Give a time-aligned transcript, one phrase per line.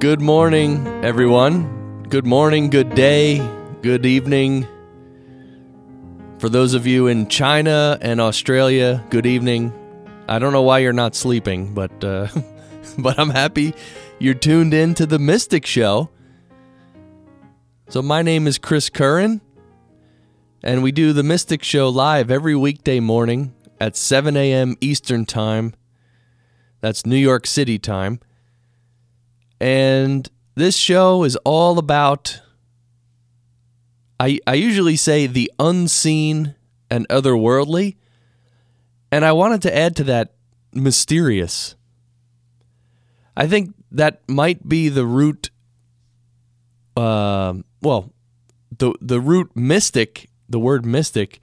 [0.00, 2.04] Good morning, everyone.
[2.08, 3.46] Good morning, good day,
[3.82, 4.66] good evening.
[6.38, 9.74] For those of you in China and Australia, good evening.
[10.26, 12.28] I don't know why you're not sleeping, but uh,
[12.98, 13.74] but I'm happy
[14.18, 16.08] you're tuned in to the Mystic Show.
[17.90, 19.42] So my name is Chris Curran,
[20.62, 24.78] and we do the Mystic Show live every weekday morning at 7 a.m.
[24.80, 25.74] Eastern Time.
[26.80, 28.20] That's New York City time.
[29.60, 32.40] And this show is all about,
[34.18, 36.54] I, I usually say the unseen
[36.90, 37.96] and otherworldly.
[39.12, 40.34] And I wanted to add to that
[40.72, 41.74] mysterious.
[43.36, 45.50] I think that might be the root,
[46.96, 48.12] uh, well,
[48.78, 51.40] the, the root mystic, the word mystic,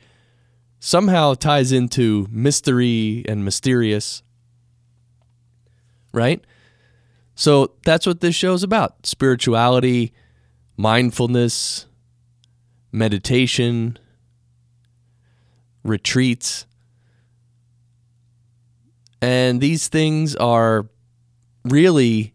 [0.80, 4.24] somehow ties into mystery and mysterious,
[6.14, 6.44] right?
[7.38, 10.12] So that's what this show is about spirituality,
[10.76, 11.86] mindfulness,
[12.92, 14.00] meditation,
[15.84, 16.66] retreats.
[19.22, 20.90] And these things are
[21.64, 22.34] really,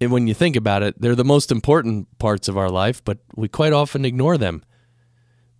[0.00, 3.46] when you think about it, they're the most important parts of our life, but we
[3.46, 4.64] quite often ignore them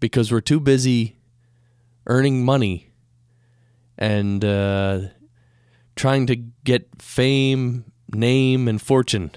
[0.00, 1.16] because we're too busy
[2.08, 2.90] earning money
[3.96, 4.98] and uh,
[5.94, 9.32] trying to get fame name, and fortune.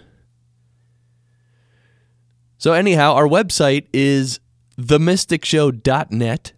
[2.57, 4.39] So, anyhow, our website is
[4.79, 6.53] themysticshow.net.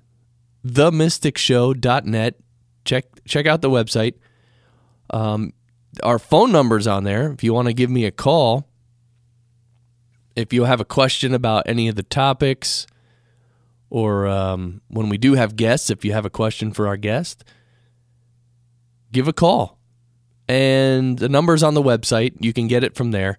[0.66, 2.35] Themysticshow.net.
[2.85, 4.13] Check check out the website.
[5.09, 5.53] Um,
[6.03, 8.69] our phone number's on there if you want to give me a call.
[10.35, 12.85] If you have a question about any of the topics,
[13.89, 17.44] or um, when we do have guests, if you have a question for our guest,
[19.11, 19.77] give a call
[20.47, 22.34] and the number's on the website.
[22.40, 23.38] You can get it from there.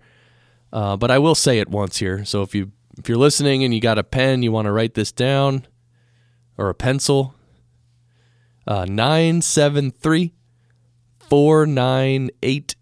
[0.72, 2.24] Uh, but I will say it once here.
[2.24, 4.94] So if you if you're listening and you got a pen, you want to write
[4.94, 5.66] this down,
[6.56, 7.34] or a pencil.
[8.66, 10.34] Uh, nine seven three
[11.18, 12.74] four nine eight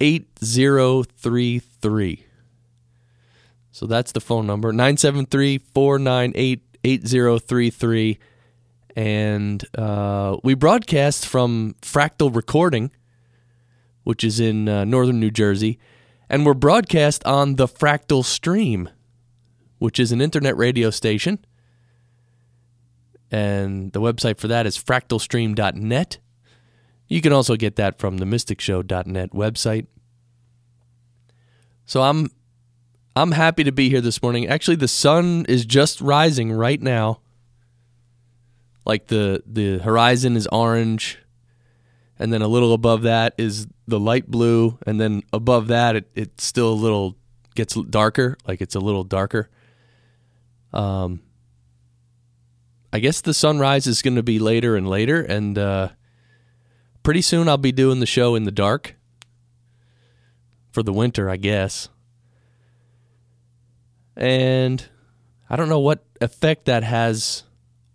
[0.00, 2.26] eight zero three three.
[3.76, 8.18] So that's the phone number 973 498 8033.
[8.96, 12.90] And uh, we broadcast from Fractal Recording
[14.06, 15.80] which is in uh, northern New Jersey,
[16.30, 18.88] and we're broadcast on the Fractal Stream,
[19.78, 21.44] which is an internet radio station.
[23.32, 26.18] And the website for that is fractalstream.net.
[27.08, 29.88] You can also get that from the mysticshow.net website.
[31.84, 32.30] So I'm
[33.16, 34.46] I'm happy to be here this morning.
[34.46, 37.22] Actually, the sun is just rising right now.
[38.84, 41.18] Like the the horizon is orange
[42.18, 46.10] and then a little above that is the light blue, and then above that it
[46.14, 47.16] it's still a little
[47.54, 49.48] gets darker, like it's a little darker.
[50.72, 51.22] Um,
[52.92, 55.88] I guess the sunrise is going to be later and later, and uh,
[57.02, 58.94] pretty soon I'll be doing the show in the dark
[60.70, 61.88] for the winter, I guess.
[64.16, 64.86] And
[65.50, 67.44] I don't know what effect that has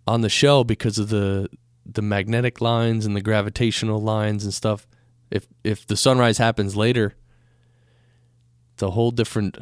[0.06, 1.48] on the show because of the
[1.94, 4.86] the magnetic lines and the gravitational lines and stuff.
[5.30, 7.14] If if the sunrise happens later,
[8.74, 9.58] it's a whole different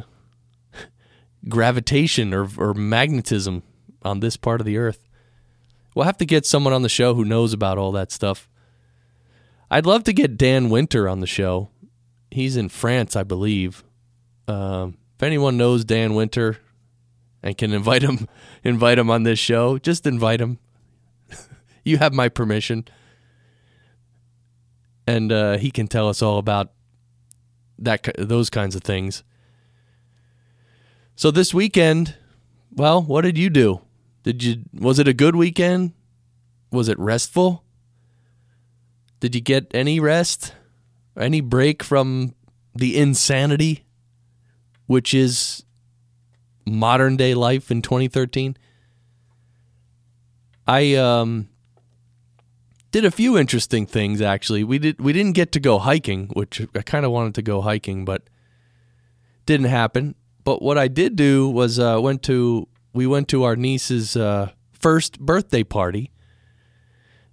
[1.49, 3.63] gravitation or or magnetism
[4.03, 5.07] on this part of the earth.
[5.95, 8.49] We'll have to get someone on the show who knows about all that stuff.
[9.71, 11.71] I'd love to get Dan Winter on the show.
[12.31, 13.85] He's in France, I believe.
[14.49, 16.59] Um, if anyone knows Dan Winter
[17.43, 18.29] and can invite him,
[18.65, 19.79] invite him on this show.
[19.79, 20.59] Just invite him
[21.85, 22.87] you have my permission.
[25.07, 26.73] And uh, he can tell us all about
[27.79, 29.25] that those kinds of things.
[31.21, 32.17] So this weekend,
[32.73, 33.83] well, what did you do?
[34.23, 35.93] Did you was it a good weekend?
[36.73, 37.63] Was it restful?
[39.19, 40.55] Did you get any rest?
[41.19, 42.35] Any break from
[42.75, 43.85] the insanity
[44.87, 45.63] which is
[46.67, 48.57] modern day life in 2013?
[50.67, 51.50] I um
[52.91, 54.65] did a few interesting things actually.
[54.65, 57.61] We did we didn't get to go hiking, which I kind of wanted to go
[57.61, 58.23] hiking, but
[59.47, 60.15] didn't happen.
[60.45, 64.51] But what I did do was uh, went to we went to our niece's uh,
[64.73, 66.11] first birthday party,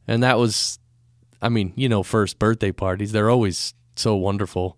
[0.07, 0.79] and that was,
[1.41, 4.77] I mean, you know, first birthday parties they're always so wonderful,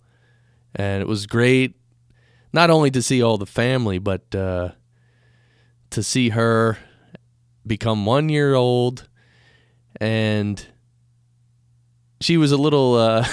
[0.74, 1.76] and it was great,
[2.54, 4.70] not only to see all the family, but uh,
[5.90, 6.78] to see her
[7.68, 9.09] become one year old
[9.98, 10.66] and
[12.22, 13.26] she was a little uh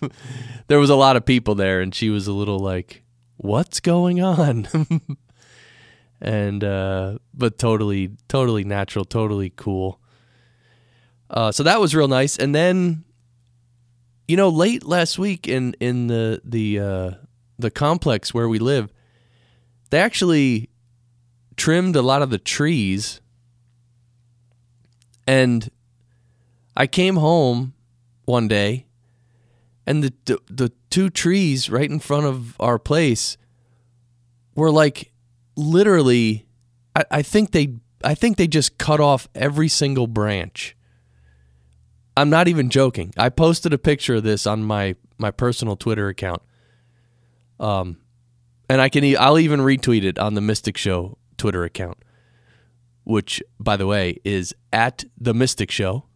[0.68, 3.02] there was a lot of people there and she was a little like
[3.36, 4.68] what's going on?
[6.20, 10.00] And uh but totally totally natural totally cool.
[11.30, 12.36] Uh so that was real nice.
[12.36, 13.04] And then
[14.26, 17.10] you know late last week in in the the uh
[17.56, 18.92] the complex where we live
[19.90, 20.70] they actually
[21.56, 23.20] trimmed a lot of the trees.
[25.26, 25.70] And
[26.78, 27.74] i came home
[28.24, 28.86] one day,
[29.86, 33.36] and the, the the two trees right in front of our place
[34.54, 35.12] were like
[35.56, 36.46] literally.
[36.94, 40.76] I, I think they I think they just cut off every single branch.
[42.16, 43.12] I'm not even joking.
[43.16, 46.42] I posted a picture of this on my my personal Twitter account.
[47.60, 47.98] Um,
[48.68, 51.98] and I can I'll even retweet it on the Mystic Show Twitter account,
[53.04, 56.07] which by the way is at the Mystic Show.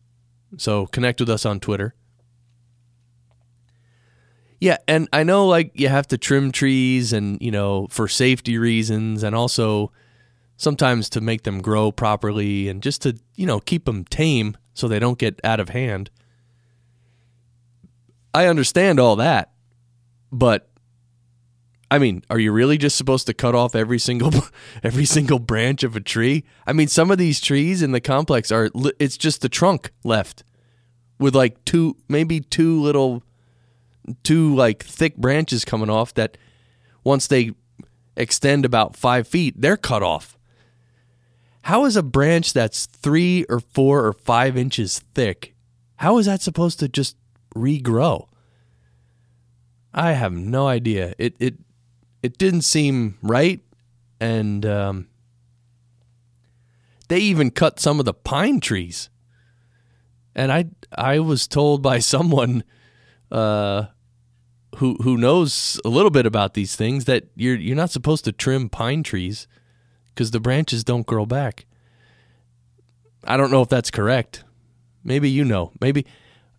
[0.56, 1.94] So connect with us on Twitter.
[4.60, 8.58] Yeah, and I know like you have to trim trees and, you know, for safety
[8.58, 9.90] reasons and also
[10.56, 14.86] sometimes to make them grow properly and just to, you know, keep them tame so
[14.86, 16.10] they don't get out of hand.
[18.32, 19.50] I understand all that.
[20.30, 20.68] But
[21.92, 24.32] I mean, are you really just supposed to cut off every single
[24.82, 26.42] every single branch of a tree?
[26.66, 30.42] I mean, some of these trees in the complex are it's just the trunk left
[31.18, 33.22] with like two maybe two little
[34.22, 36.38] two like thick branches coming off that
[37.04, 37.50] once they
[38.16, 40.38] extend about five feet, they're cut off.
[41.64, 45.54] How is a branch that's three or four or five inches thick,
[45.96, 47.18] how is that supposed to just
[47.54, 48.28] regrow?
[49.92, 51.12] I have no idea.
[51.18, 51.56] It it
[52.22, 53.60] it didn't seem right,
[54.20, 55.08] and um,
[57.08, 59.10] they even cut some of the pine trees.
[60.34, 60.66] And I
[60.96, 62.64] I was told by someone
[63.30, 63.86] uh,
[64.76, 68.32] who who knows a little bit about these things that you're you're not supposed to
[68.32, 69.46] trim pine trees
[70.08, 71.66] because the branches don't grow back.
[73.24, 74.44] I don't know if that's correct.
[75.04, 75.72] Maybe you know.
[75.80, 76.06] Maybe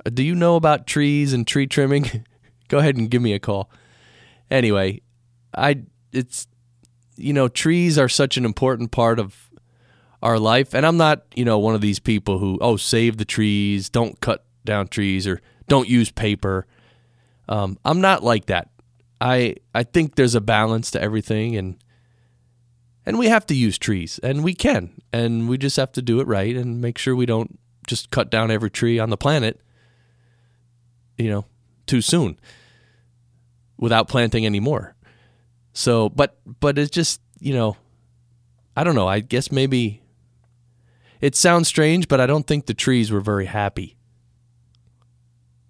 [0.06, 2.26] uh, do you know about trees and tree trimming?
[2.68, 3.70] Go ahead and give me a call.
[4.50, 5.02] Anyway,
[5.56, 6.48] I it's
[7.16, 9.50] you know trees are such an important part of
[10.22, 13.26] our life and I'm not, you know, one of these people who oh save the
[13.26, 16.66] trees, don't cut down trees or don't use paper.
[17.50, 18.70] Um, I'm not like that.
[19.20, 21.78] I I think there's a balance to everything, and
[23.06, 26.20] and we have to use trees, and we can, and we just have to do
[26.20, 29.60] it right and make sure we don't just cut down every tree on the planet.
[31.18, 31.46] You know,
[31.86, 32.40] too soon
[33.78, 34.93] without planting any more.
[35.74, 37.76] So, but but it's just you know,
[38.76, 39.08] I don't know.
[39.08, 40.02] I guess maybe
[41.20, 43.98] it sounds strange, but I don't think the trees were very happy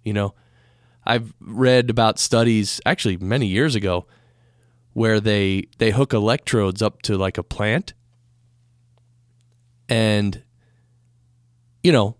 [0.04, 0.34] you know,
[1.04, 4.06] I've read about studies actually many years ago
[4.92, 7.94] where they they hook electrodes up to like a plant
[9.88, 10.42] and
[11.82, 12.16] you know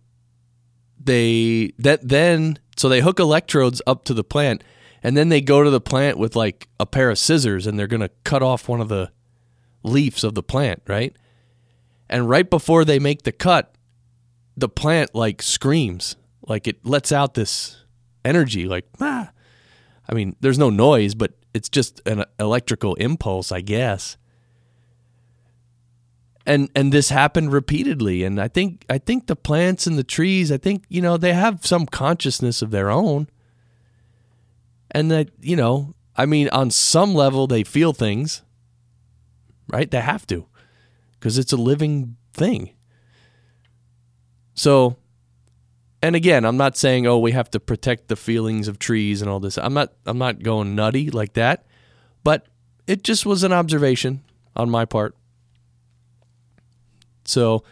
[1.02, 4.64] they that then so they hook electrodes up to the plant
[5.04, 7.87] and then they go to the plant with like a pair of scissors and they're
[7.87, 9.12] going to cut off one of the
[9.82, 11.14] leaves of the plant, right?
[12.08, 13.75] And right before they make the cut,
[14.56, 17.84] the plant like screams like it lets out this
[18.25, 19.30] energy, like ah.
[20.08, 24.16] I mean, there's no noise, but it's just an electrical impulse, I guess.
[26.46, 30.52] And and this happened repeatedly, and I think I think the plants and the trees,
[30.52, 33.28] I think you know they have some consciousness of their own,
[34.94, 38.42] and that you know, I mean, on some level they feel things,
[39.68, 39.90] right?
[39.90, 40.46] They have to,
[41.12, 42.70] because it's a living thing.
[44.54, 44.96] So
[46.00, 49.30] and again, I'm not saying oh we have to protect the feelings of trees and
[49.30, 49.58] all this.
[49.58, 51.66] I'm not I'm not going nutty like that,
[52.22, 52.46] but
[52.86, 54.22] it just was an observation
[54.54, 55.16] on my part.
[57.24, 57.64] So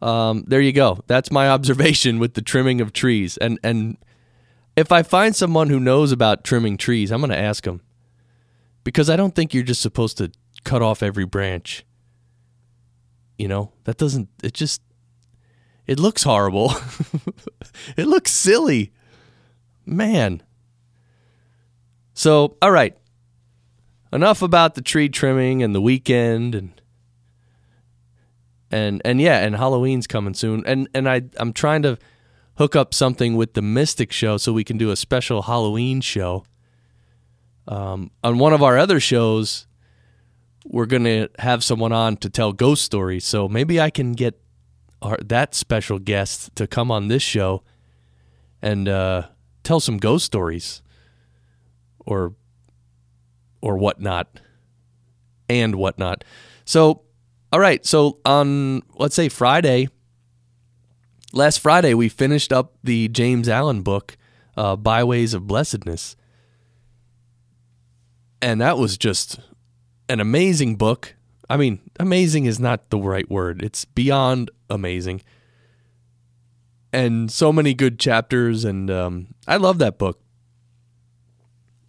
[0.00, 1.02] um, there you go.
[1.06, 3.36] That's my observation with the trimming of trees.
[3.36, 3.96] And and
[4.80, 7.82] if I find someone who knows about trimming trees, I'm going to ask them
[8.82, 10.32] because I don't think you're just supposed to
[10.64, 11.84] cut off every branch.
[13.36, 14.28] You know that doesn't.
[14.42, 14.80] It just
[15.86, 16.72] it looks horrible.
[17.96, 18.92] it looks silly.
[19.84, 20.42] Man.
[22.14, 22.96] So, all right.
[24.12, 26.80] Enough about the tree trimming and the weekend and
[28.70, 30.64] and and yeah, and Halloween's coming soon.
[30.64, 31.98] And and I I'm trying to
[32.60, 36.44] hook up something with the Mystic show so we can do a special Halloween show.
[37.66, 39.66] Um, on one of our other shows,
[40.66, 43.24] we're going to have someone on to tell ghost stories.
[43.24, 44.38] So maybe I can get
[45.00, 47.62] our, that special guest to come on this show
[48.60, 49.28] and uh,
[49.62, 50.82] tell some ghost stories
[52.00, 52.34] or
[53.62, 54.38] or whatnot
[55.48, 56.24] and whatnot.
[56.66, 57.04] So,
[57.54, 57.86] all right.
[57.86, 59.88] So on let's say Friday,
[61.32, 64.16] last Friday, we finished up the James Allen book,
[64.56, 66.16] uh, Byways of Blessedness,
[68.42, 69.40] and that was just
[70.08, 71.14] an amazing book.
[71.48, 73.62] I mean, amazing is not the right word.
[73.62, 75.22] It's beyond amazing.
[76.92, 80.20] And so many good chapters, and um, I love that book.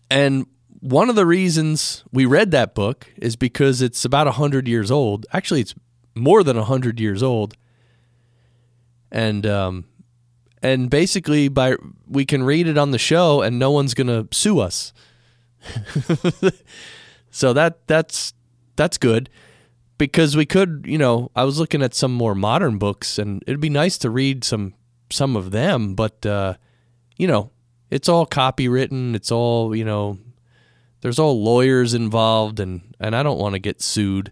[0.10, 0.46] And
[0.82, 5.26] one of the reasons we read that book is because it's about 100 years old.
[5.32, 5.76] Actually, it's
[6.16, 7.56] more than 100 years old.
[9.12, 9.86] And um,
[10.62, 11.76] and basically by
[12.08, 14.94] we can read it on the show and no one's to sue us.
[17.32, 18.34] so that that's
[18.76, 19.30] that's good
[19.98, 23.60] because we could, you know, I was looking at some more modern books and it'd
[23.60, 24.74] be nice to read some
[25.12, 26.56] some of them, but uh,
[27.18, 27.52] you know,
[27.92, 30.18] it's all copywritten, it's all, you know,
[31.02, 34.32] there's all lawyers involved and and I don't want to get sued.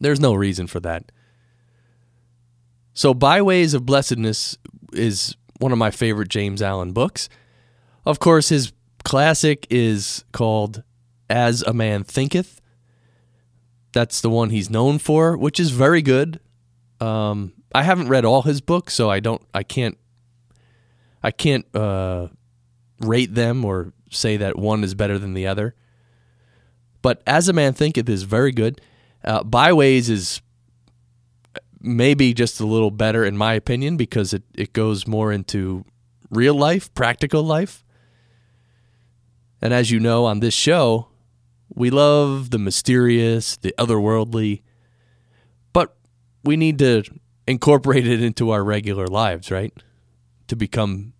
[0.00, 1.10] There's no reason for that.
[2.94, 4.56] So Byways of Blessedness
[4.92, 7.28] is one of my favorite James Allen books.
[8.06, 8.72] Of course, his
[9.02, 10.84] classic is called
[11.28, 12.60] As a Man Thinketh.
[13.92, 16.38] That's the one he's known for, which is very good.
[17.00, 19.98] Um, I haven't read all his books, so I don't, I can't,
[21.22, 22.28] I can't uh,
[23.00, 25.74] rate them or say that one is better than the other.
[27.02, 28.80] But As a Man Thinketh is very good.
[29.24, 30.40] Uh, Byways is
[31.84, 35.84] maybe just a little better in my opinion because it, it goes more into
[36.30, 37.84] real life, practical life.
[39.60, 41.08] And as you know on this show,
[41.68, 44.62] we love the mysterious, the otherworldly,
[45.72, 45.96] but
[46.42, 47.04] we need to
[47.46, 49.72] incorporate it into our regular lives, right?
[50.48, 51.12] To become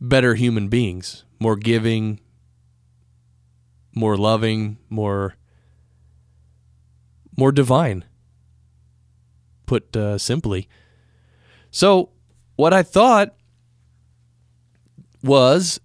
[0.00, 2.20] better human beings, more giving,
[3.94, 5.36] more loving, more
[7.36, 8.04] more divine.
[9.66, 10.68] Put uh, simply.
[11.70, 12.10] So,
[12.56, 13.34] what I thought
[15.22, 15.80] was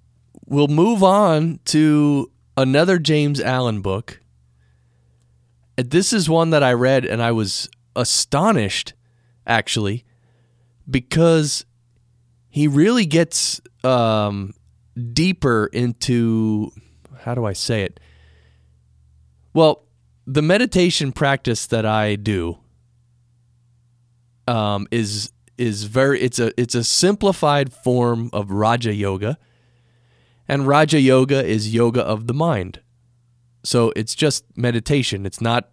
[0.45, 4.19] we'll move on to another James Allen book.
[5.77, 8.93] This is one that I read and I was astonished,
[9.47, 10.03] actually,
[10.89, 11.65] because
[12.49, 14.53] he really gets um,
[15.13, 16.71] deeper into
[17.21, 17.99] how do I say it?
[19.53, 19.85] Well,
[20.25, 22.58] the meditation practice that I do
[24.49, 29.37] um, is is very it's a it's a simplified form of Raja Yoga
[30.49, 32.81] and Raja Yoga is yoga of the mind.
[33.63, 35.27] So it's just meditation.
[35.27, 35.69] It's not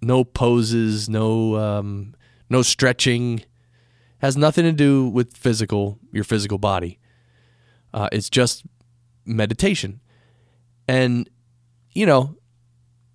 [0.00, 2.14] no poses, no um,
[2.48, 3.42] no stretching.
[4.18, 7.00] Has nothing to do with physical your physical body.
[7.92, 8.62] Uh, it's just
[9.26, 10.00] meditation,
[10.86, 11.28] and
[11.92, 12.36] you know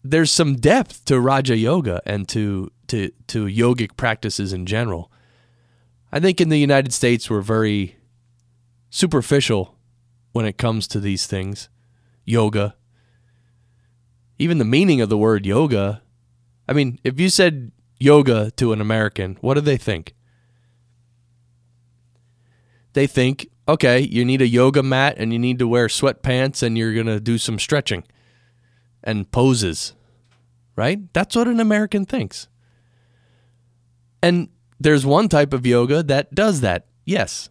[0.03, 5.11] there's some depth to Raja Yoga and to to to yogic practices in general.
[6.11, 7.97] I think in the United States we're very
[8.89, 9.75] superficial
[10.31, 11.69] when it comes to these things.
[12.25, 12.75] Yoga.
[14.39, 16.01] Even the meaning of the word yoga.
[16.67, 20.13] I mean, if you said yoga to an American, what do they think?
[22.93, 26.77] They think, okay, you need a yoga mat and you need to wear sweatpants and
[26.77, 28.03] you're going to do some stretching
[29.03, 29.93] and poses,
[30.75, 31.11] right?
[31.13, 32.47] That's what an American thinks.
[34.21, 37.49] And there's one type of yoga that does that, yes.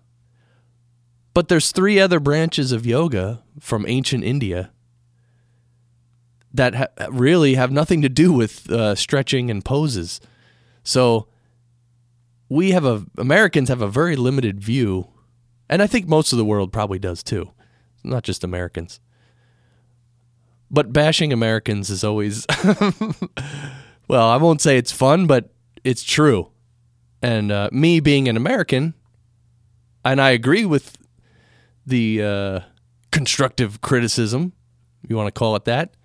[1.35, 4.71] But there's three other branches of yoga from ancient India
[6.55, 10.21] that ha- really have nothing to do with uh, stretching and poses.
[10.83, 11.29] So
[12.49, 15.09] we have a Americans have a very limited view,
[15.69, 17.51] and I think most of the world probably does too,
[18.03, 19.01] not just Americans.
[20.71, 22.47] But bashing Americans is always
[24.09, 25.53] well, I won't say it's fun, but
[25.85, 26.51] it's true.
[27.27, 28.95] And uh, me being an American,
[30.05, 30.97] and I agree with
[31.85, 32.61] the uh,
[33.11, 34.53] constructive criticism,
[35.09, 35.97] you want to call it that.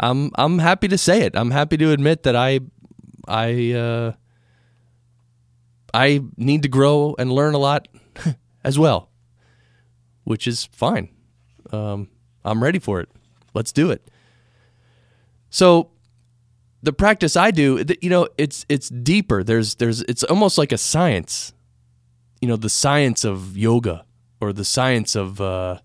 [0.00, 1.36] I'm I'm happy to say it.
[1.36, 2.58] I'm happy to admit that I
[3.28, 4.12] I uh,
[5.94, 7.86] I need to grow and learn a lot
[8.64, 9.10] as well,
[10.24, 11.08] which is fine.
[11.70, 12.08] Um,
[12.44, 13.08] I'm ready for it.
[13.54, 14.10] Let's do it.
[15.50, 15.92] So
[16.82, 19.44] the practice I do, you know, it's it's deeper.
[19.44, 21.52] There's there's it's almost like a science
[22.40, 24.04] you know the science of yoga
[24.40, 25.78] or the science of uh,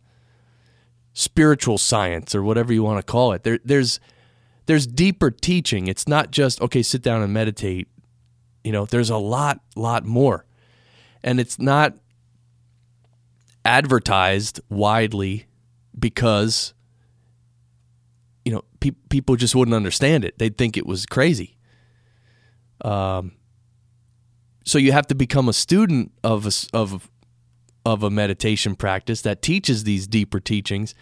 [1.14, 3.44] spiritual science or whatever you want to call it.
[3.44, 4.00] There, there's
[4.66, 5.88] there's deeper teaching.
[5.88, 7.88] It's not just okay, sit down and meditate.
[8.64, 10.46] You know, there's a lot, lot more.
[11.24, 11.96] and it's not
[13.66, 15.48] advertised widely
[15.98, 16.75] because
[18.46, 20.38] you know pe- people just wouldn't understand it.
[20.38, 21.58] They'd think it was crazy.
[22.82, 23.32] Um,
[24.64, 27.10] so you have to become a student of a, of
[27.86, 30.96] of a meditation practice that teaches these deeper teachings,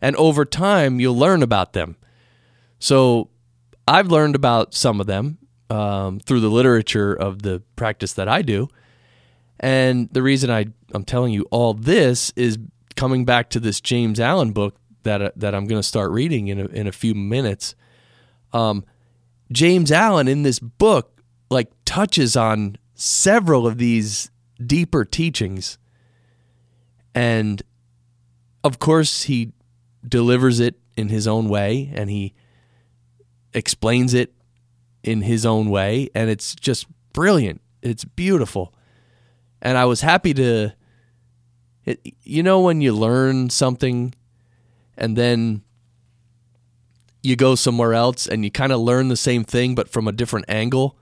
[0.00, 1.96] and over time you'll learn about them.
[2.78, 3.30] So
[3.86, 8.42] I've learned about some of them um, through the literature of the practice that I
[8.42, 8.68] do,
[9.58, 12.58] and the reason I I'm telling you all this is
[12.94, 16.60] coming back to this James Allen book that that I'm going to start reading in
[16.60, 17.74] a, in a few minutes.
[18.52, 18.84] Um,
[19.52, 24.30] James Allen in this book like touches on several of these
[24.64, 25.78] deeper teachings,
[27.14, 27.62] and
[28.62, 29.52] of course he
[30.06, 32.34] delivers it in his own way, and he
[33.52, 34.32] explains it
[35.02, 37.60] in his own way, and it's just brilliant.
[37.82, 38.74] It's beautiful
[39.62, 40.72] and I was happy to.
[41.84, 44.14] It, you know when you learn something,
[45.00, 45.62] and then
[47.22, 50.12] you go somewhere else and you kind of learn the same thing but from a
[50.12, 50.96] different angle,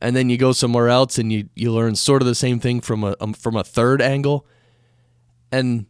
[0.00, 2.80] and then you go somewhere else and you you learn sort of the same thing
[2.80, 4.46] from a um, from a third angle,
[5.50, 5.86] and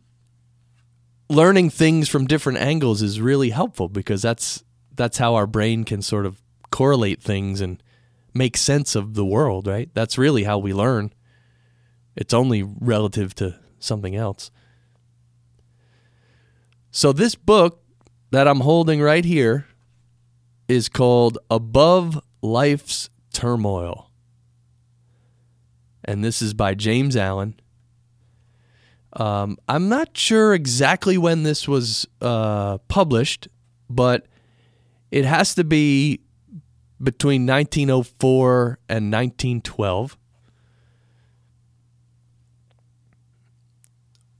[1.29, 4.63] learning things from different angles is really helpful because that's
[4.95, 6.41] that's how our brain can sort of
[6.71, 7.83] correlate things and
[8.33, 9.91] make sense of the world, right?
[9.95, 11.13] That's really how we learn.
[12.15, 14.51] It's only relative to something else.
[16.97, 17.83] So, this book
[18.31, 19.67] that I'm holding right here
[20.67, 24.11] is called Above Life's Turmoil.
[26.03, 27.61] And this is by James Allen.
[29.13, 33.49] Um, I'm not sure exactly when this was uh, published,
[33.91, 34.27] but
[35.11, 36.21] it has to be
[36.99, 40.17] between 1904 and 1912.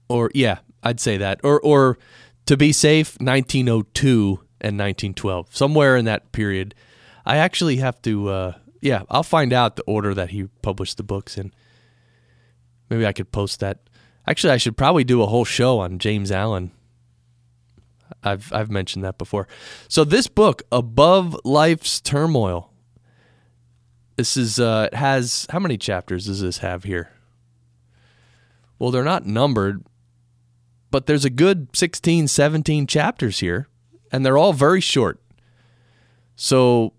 [0.09, 1.97] or yeah, I'd say that, or or
[2.47, 6.73] to be safe, 1902 and 1912, somewhere in that period.
[7.25, 11.03] I actually have to, uh, yeah, I'll find out the order that he published the
[11.03, 11.53] books in.
[12.89, 13.79] Maybe I could post that.
[14.25, 16.71] Actually, I should probably do a whole show on James Allen.
[18.23, 19.47] I've I've mentioned that before.
[19.89, 22.71] So this book, Above Life's Turmoil.
[24.15, 27.11] This is uh, it has how many chapters does this have here?
[28.79, 29.83] Well, they're not numbered,
[30.91, 33.67] but there's a good 16, 17 chapters here,
[34.11, 35.19] and they're all very short.
[36.35, 36.93] So,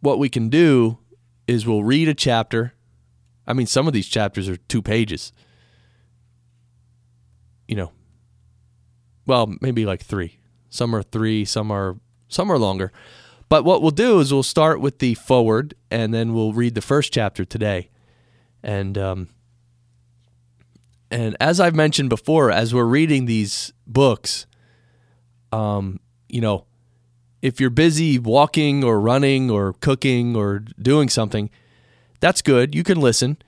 [0.00, 0.98] what we can do
[1.46, 2.74] is we'll read a chapter.
[3.46, 5.32] I mean, some of these chapters are two pages.
[7.68, 7.92] You know,
[9.26, 10.38] well, maybe like three.
[10.70, 11.96] Some are three, some are
[12.28, 12.92] some are longer.
[13.48, 16.80] But what we'll do is we'll start with the foreword, and then we'll read the
[16.80, 17.90] first chapter today.
[18.62, 19.28] And um,
[21.10, 24.46] and as I've mentioned before, as we're reading these books,
[25.52, 26.66] um, you know,
[27.42, 31.50] if you're busy walking or running or cooking or doing something,
[32.20, 32.74] that's good.
[32.74, 33.38] You can listen,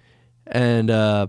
[0.46, 1.27] and uh,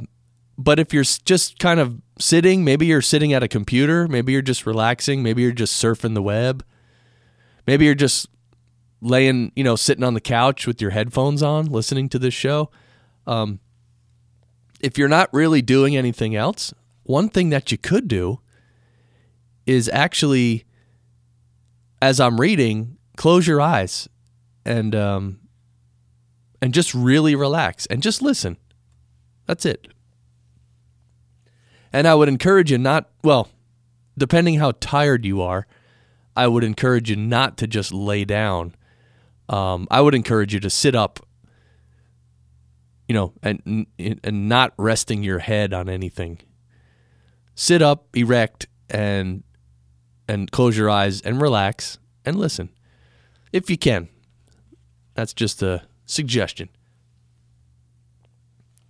[0.58, 4.42] but if you're just kind of sitting, maybe you're sitting at a computer, maybe you're
[4.42, 6.64] just relaxing, maybe you're just surfing the web,
[7.68, 8.28] maybe you're just
[9.02, 12.72] laying, you know, sitting on the couch with your headphones on, listening to this show.
[13.28, 13.60] Um,
[14.84, 18.42] if you're not really doing anything else, one thing that you could do
[19.66, 20.66] is actually,
[22.02, 24.10] as I'm reading, close your eyes
[24.66, 25.40] and um,
[26.62, 28.58] and just really relax and just listen.
[29.48, 29.88] That's it.
[31.94, 33.50] And I would encourage you not well,
[34.18, 35.66] depending how tired you are,
[36.36, 38.76] I would encourage you not to just lay down.
[39.48, 41.26] Um, I would encourage you to sit up
[43.08, 46.40] you know, and and not resting your head on anything.
[47.56, 49.44] Sit up, erect, and
[50.28, 52.70] and close your eyes and relax and listen,
[53.52, 54.08] if you can.
[55.16, 56.70] That's just a suggestion.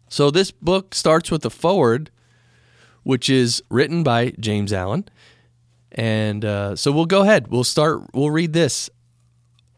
[0.08, 2.12] So this book starts with a foreword,
[3.02, 5.10] which is written by James Allen,
[5.92, 7.48] and uh, so we'll go ahead.
[7.48, 8.04] We'll start.
[8.14, 8.90] We'll read this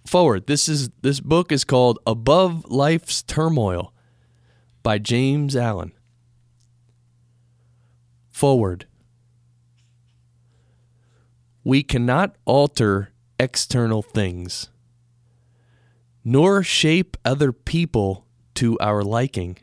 [0.05, 0.45] foreword.
[0.47, 3.93] This is this book is called Above Life's Turmoil
[4.85, 5.93] by James Allen.
[8.29, 8.85] Foreword.
[11.63, 14.69] We cannot alter external things,
[16.23, 19.57] nor shape other people to our liking,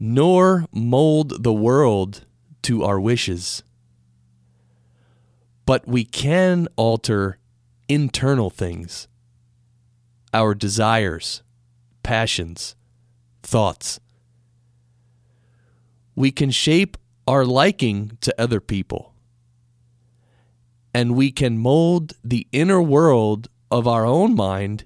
[0.00, 2.24] nor mold the world
[2.62, 3.62] to our wishes.
[5.66, 7.36] But we can alter
[7.90, 9.06] internal things,
[10.32, 11.42] our desires,
[12.02, 12.74] passions,
[13.44, 14.00] thoughts,
[16.14, 19.14] we can shape our liking to other people.
[20.92, 24.84] And we can mold the inner world of our own mind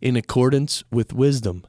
[0.00, 1.64] in accordance with wisdom.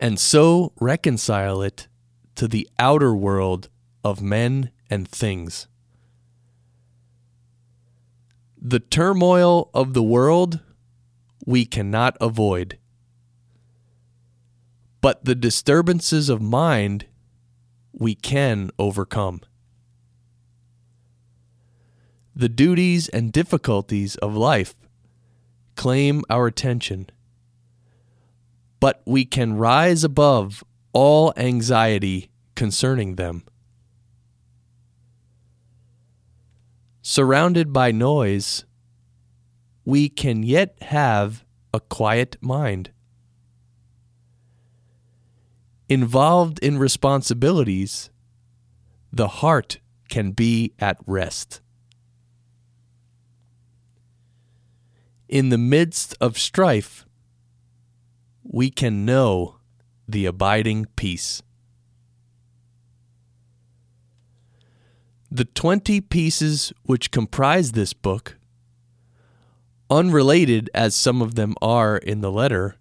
[0.00, 1.88] And so reconcile it
[2.34, 3.68] to the outer world
[4.02, 5.68] of men and things.
[8.60, 10.60] The turmoil of the world
[11.44, 12.78] we cannot avoid.
[15.02, 17.06] But the disturbances of mind
[17.92, 19.42] we can overcome.
[22.34, 24.74] The duties and difficulties of life
[25.74, 27.10] claim our attention,
[28.80, 33.42] but we can rise above all anxiety concerning them.
[37.02, 38.64] Surrounded by noise,
[39.84, 42.92] we can yet have a quiet mind.
[45.92, 48.08] Involved in responsibilities,
[49.12, 49.78] the heart
[50.08, 51.60] can be at rest.
[55.28, 57.04] In the midst of strife,
[58.42, 59.56] we can know
[60.08, 61.42] the abiding peace.
[65.30, 68.38] The 20 pieces which comprise this book,
[69.90, 72.76] unrelated as some of them are in the letter,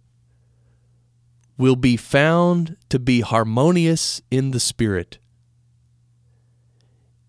[1.61, 5.19] will be found to be harmonious in the spirit,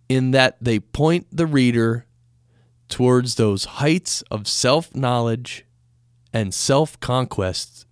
[0.09, 2.07] in that they point the reader
[2.89, 5.67] towards those heights of self knowledge
[6.33, 7.85] and self conquest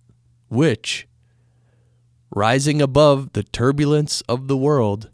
[0.49, 1.07] which,
[2.31, 5.11] rising above the turbulence of the world,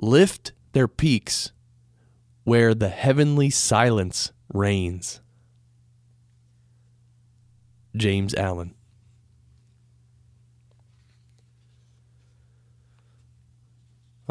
[0.00, 1.52] lift their peaks
[2.44, 5.20] where the heavenly silence reigns.
[7.94, 8.74] James Allen.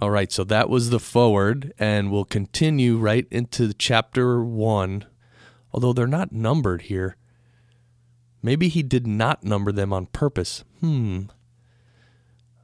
[0.01, 5.05] All right, so that was the foreword, and we'll continue right into chapter one,
[5.71, 7.17] although they're not numbered here.
[8.41, 10.63] Maybe he did not number them on purpose.
[10.79, 11.25] Hmm.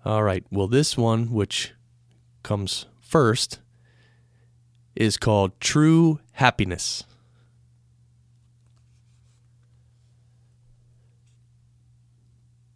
[0.03, 1.73] All right, well, this one, which
[2.41, 3.59] comes first,
[4.95, 7.03] is called True Happiness.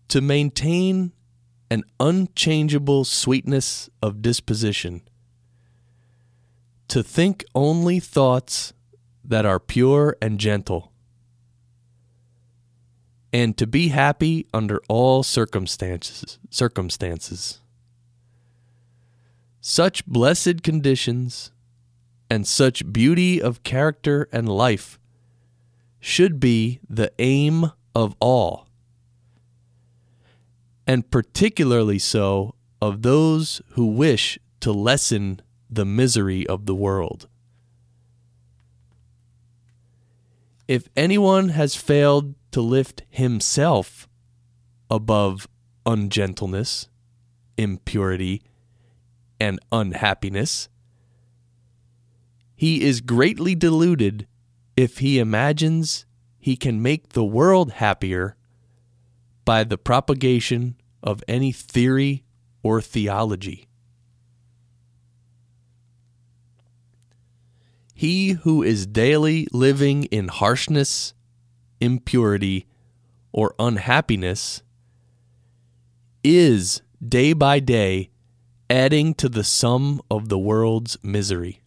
[0.10, 1.14] To maintain
[1.72, 5.02] an unchangeable sweetness of disposition,
[6.90, 8.74] to think only thoughts
[9.24, 10.92] that are pure and gentle,
[13.32, 17.62] and to be happy under all circumstances circumstances.
[19.62, 21.54] Such blessed conditions
[22.30, 25.00] and such beauty of character and life
[26.02, 28.68] should be the aim of all,
[30.92, 37.30] and particularly so of those who wish to lessen the misery of the world.
[40.68, 44.10] If anyone has failed to lift himself
[44.90, 45.48] above
[45.86, 46.90] ungentleness,
[47.58, 48.42] impurity,
[49.40, 50.68] and unhappiness.
[52.54, 54.28] He is greatly deluded
[54.76, 56.06] if he imagines
[56.38, 58.36] he can make the world happier
[59.46, 62.24] by the propagation of any theory
[62.64, 63.68] or theology.
[67.94, 71.14] He who is daily living in harshness,
[71.80, 72.66] impurity,
[73.32, 74.64] or unhappiness
[76.24, 78.10] is day by day
[78.70, 81.62] adding to the sum of the world's misery.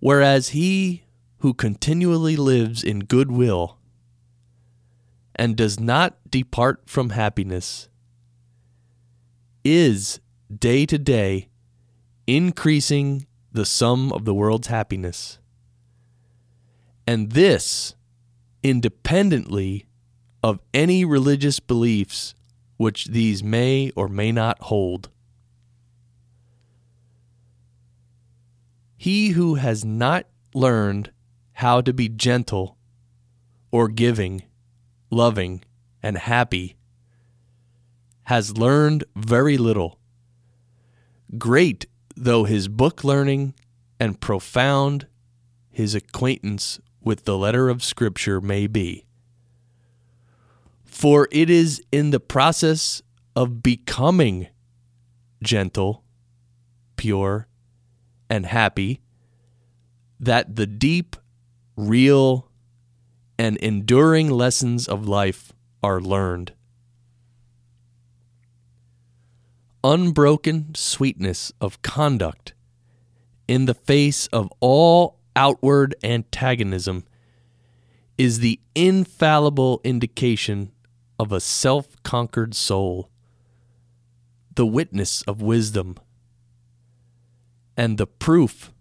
[0.00, 1.04] Whereas he
[1.38, 3.78] who continually lives in goodwill
[5.42, 7.88] and does not depart from happiness
[9.64, 10.20] is
[10.56, 11.48] day to day
[12.28, 15.40] increasing the sum of the world's happiness.
[17.08, 17.96] And this
[18.62, 19.86] independently
[20.44, 22.36] of any religious beliefs
[22.76, 25.10] which these may or may not hold.
[28.96, 31.10] He who has not learned
[31.54, 32.76] how to be gentle
[33.72, 34.44] or giving,
[35.12, 35.62] loving,
[36.02, 36.76] and happy
[38.24, 39.98] has learned very little.
[41.38, 43.54] Great though his book learning
[43.98, 45.06] and profound
[45.70, 49.06] his acquaintance with the letter of Scripture may be.
[50.84, 53.02] For it is in the process
[53.34, 54.48] of becoming
[55.42, 56.04] gentle,
[56.96, 57.48] pure,
[58.28, 59.00] and happy
[60.20, 61.16] that the deep,
[61.76, 62.48] real,
[63.38, 66.52] and enduring lessons of life are learned.
[69.84, 72.54] unbroken sweetness of conduct
[73.48, 77.04] in the face of all outward antagonism
[78.16, 80.70] is the infallible indication
[81.18, 83.10] of a self conquered soul,
[84.54, 85.96] the witness of wisdom,
[87.76, 88.72] and the proof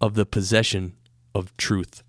[0.00, 0.94] of the possession
[1.34, 2.02] of truth.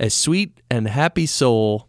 [0.00, 1.88] A sweet and happy soul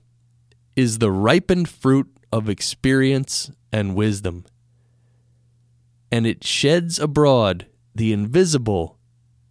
[0.75, 4.45] is the ripened fruit of experience and wisdom,
[6.11, 8.97] and it sheds abroad the invisible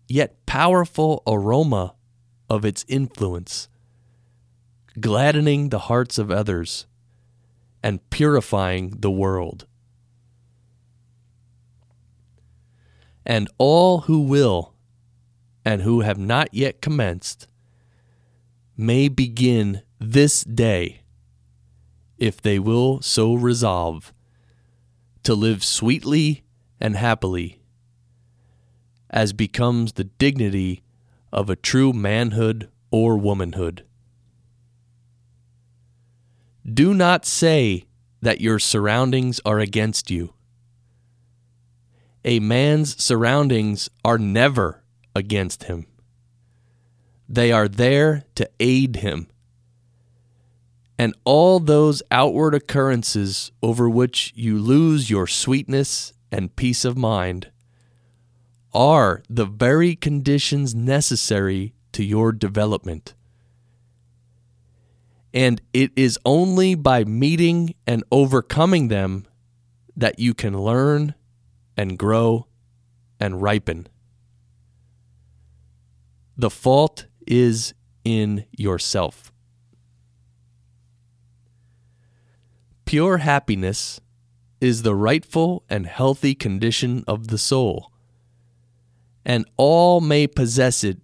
[0.08, 1.94] yet powerful aroma
[2.50, 3.68] of its influence,
[4.98, 6.86] gladdening the hearts of others
[7.82, 9.66] and purifying the world.
[13.24, 14.74] And all who will
[15.64, 17.46] and who have not yet commenced
[18.80, 21.00] may begin this day,
[22.16, 24.12] if they will so resolve,
[25.24, 26.44] to live sweetly
[26.80, 27.60] and happily,
[29.10, 30.84] as becomes the dignity
[31.32, 33.84] of a true manhood or womanhood.
[36.64, 37.86] Do not say
[38.22, 40.34] that your surroundings are against you.
[42.24, 44.84] A man's surroundings are never
[45.16, 45.86] against him.
[47.28, 49.28] They are there to aid him.
[50.98, 57.50] And all those outward occurrences over which you lose your sweetness and peace of mind
[58.72, 63.14] are the very conditions necessary to your development.
[65.32, 69.26] And it is only by meeting and overcoming them
[69.96, 71.14] that you can learn
[71.76, 72.46] and grow
[73.20, 73.88] and ripen.
[76.36, 79.30] The fault is in yourself.
[82.84, 84.00] Pure happiness
[84.60, 87.92] is the rightful and healthy condition of the soul,
[89.24, 90.98] and all may possess it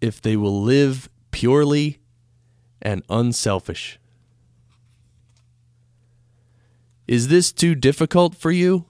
[0.00, 2.00] if they will live purely
[2.82, 3.98] and unselfish.
[7.06, 8.86] Is this too difficult for you?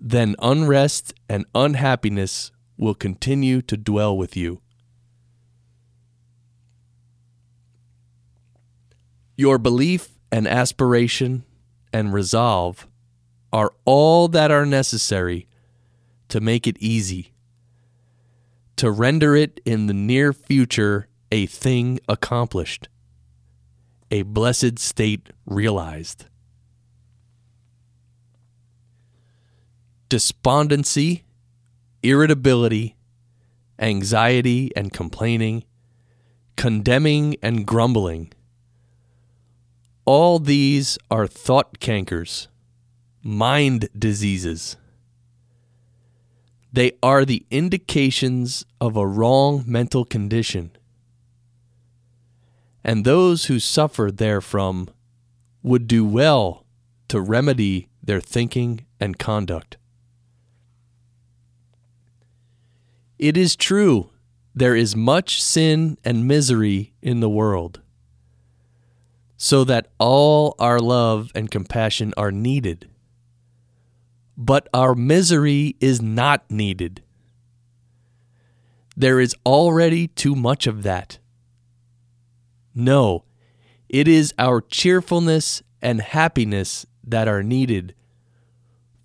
[0.00, 4.60] Then unrest and unhappiness will continue to dwell with you.
[9.38, 11.44] Your belief and aspiration
[11.92, 12.88] and resolve
[13.52, 15.46] are all that are necessary
[16.28, 17.32] to make it easy,
[18.74, 22.88] to render it in the near future a thing accomplished,
[24.10, 26.26] a blessed state realized.
[30.08, 31.22] Despondency
[32.02, 32.96] irritability,
[33.78, 35.62] anxiety and complaining,
[36.56, 38.32] condemning and grumbling.
[40.08, 42.46] All these are thought cankers,
[43.22, 44.78] mind diseases.
[46.72, 50.70] They are the indications of a wrong mental condition.
[52.82, 54.88] And those who suffer therefrom
[55.62, 56.64] would do well
[57.08, 59.76] to remedy their thinking and conduct.
[63.18, 64.08] It is true,
[64.54, 67.82] there is much sin and misery in the world,
[69.38, 72.90] so that all our love and compassion are needed.
[74.36, 77.02] But our misery is not needed.
[78.94, 81.18] There is already too much of that.
[82.74, 83.24] No,
[83.88, 87.94] it is our cheerfulness and happiness that are needed,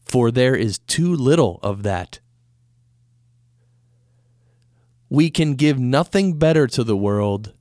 [0.04, 2.20] for there is too little of that
[5.14, 7.54] we can give nothing better to the world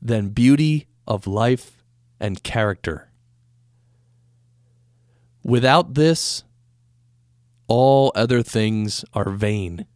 [0.00, 1.79] than beauty of life
[2.20, 3.10] and character.
[5.42, 6.44] Without this,
[7.66, 9.86] all other things are vain.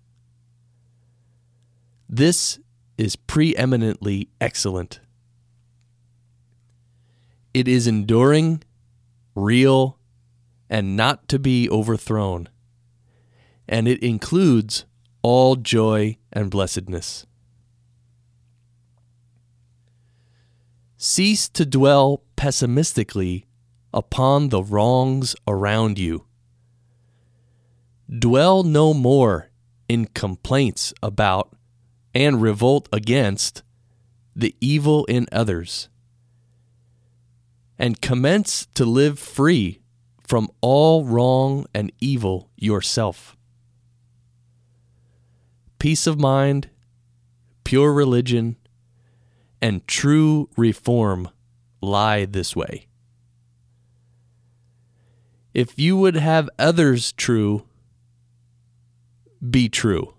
[2.08, 2.58] This
[2.96, 5.00] is preeminently excellent.
[7.52, 8.62] It is enduring,
[9.34, 9.98] real,
[10.70, 12.48] and not to be overthrown.
[13.68, 14.86] And it includes
[15.22, 17.26] all joy and blessedness.
[21.06, 23.44] Cease to dwell pessimistically
[23.92, 26.24] upon the wrongs around you.
[28.08, 29.50] Dwell no more
[29.86, 31.54] in complaints about
[32.14, 33.62] and revolt against
[34.34, 35.90] the evil in others,
[37.78, 39.82] and commence to live free
[40.26, 43.36] from all wrong and evil yourself
[45.78, 46.70] peace of mind,
[47.62, 48.56] pure religion,
[49.64, 51.26] and true reform
[51.80, 52.86] lie this way.
[55.54, 57.64] If you would have others true,
[59.40, 60.12] be true.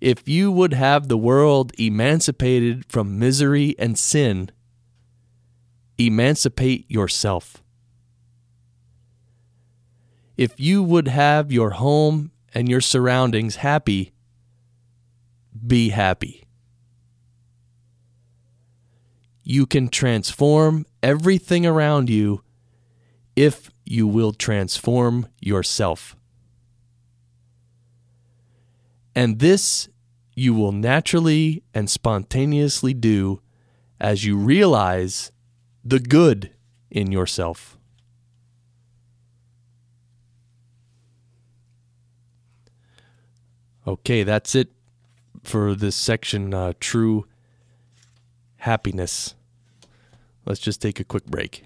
[0.00, 4.50] If you would have the world emancipated from misery and sin,
[5.98, 7.62] emancipate yourself.
[10.38, 14.14] If you would have your home and your surroundings happy,
[15.66, 16.46] be happy.
[19.42, 22.42] You can transform everything around you
[23.36, 26.16] if you will transform yourself.
[29.14, 29.88] And this
[30.34, 33.42] you will naturally and spontaneously do
[34.00, 35.32] as you realize
[35.84, 36.50] the good
[36.90, 37.76] in yourself.
[43.86, 44.70] Okay, that's it
[45.42, 47.26] for this section uh, True
[48.60, 49.34] Happiness.
[50.44, 51.64] Let's just take a quick break.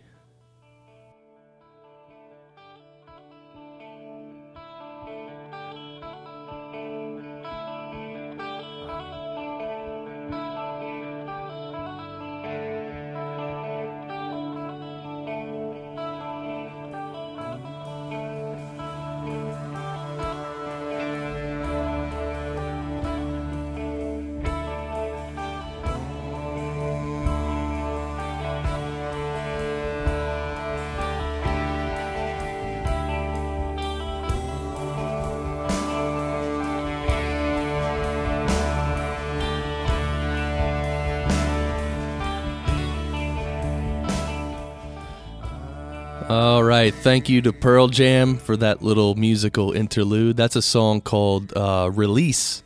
[46.84, 46.94] Right.
[46.94, 50.36] Thank you to Pearl Jam for that little musical interlude.
[50.36, 52.62] That's a song called uh, Release.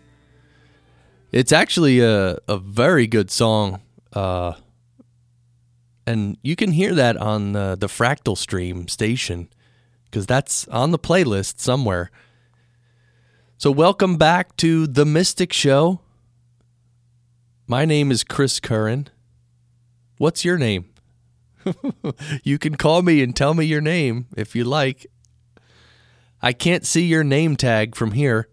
[1.31, 3.81] It's actually a, a very good song.
[4.13, 4.55] Uh,
[6.05, 9.49] and you can hear that on uh, the Fractal Stream station
[10.07, 12.11] because that's on the playlist somewhere.
[13.57, 16.01] So, welcome back to The Mystic Show.
[17.69, 19.11] My name is Chris Curran.
[20.17, 20.87] What's your name?
[22.45, 25.07] you can call me and tell me your name if you like.
[26.41, 28.49] I can't see your name tag from here.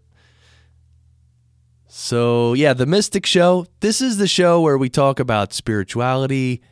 [1.86, 3.66] So, yeah, The Mystic Show.
[3.80, 6.62] This is the show where we talk about spirituality,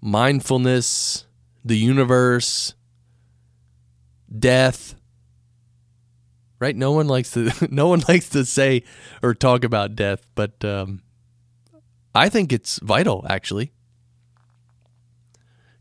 [0.00, 1.26] mindfulness,
[1.64, 2.74] the universe,
[4.36, 4.94] death.
[6.60, 6.74] Right?
[6.74, 8.84] No one likes to no one likes to say
[9.22, 11.02] or talk about death, but um,
[12.14, 13.73] I think it's vital actually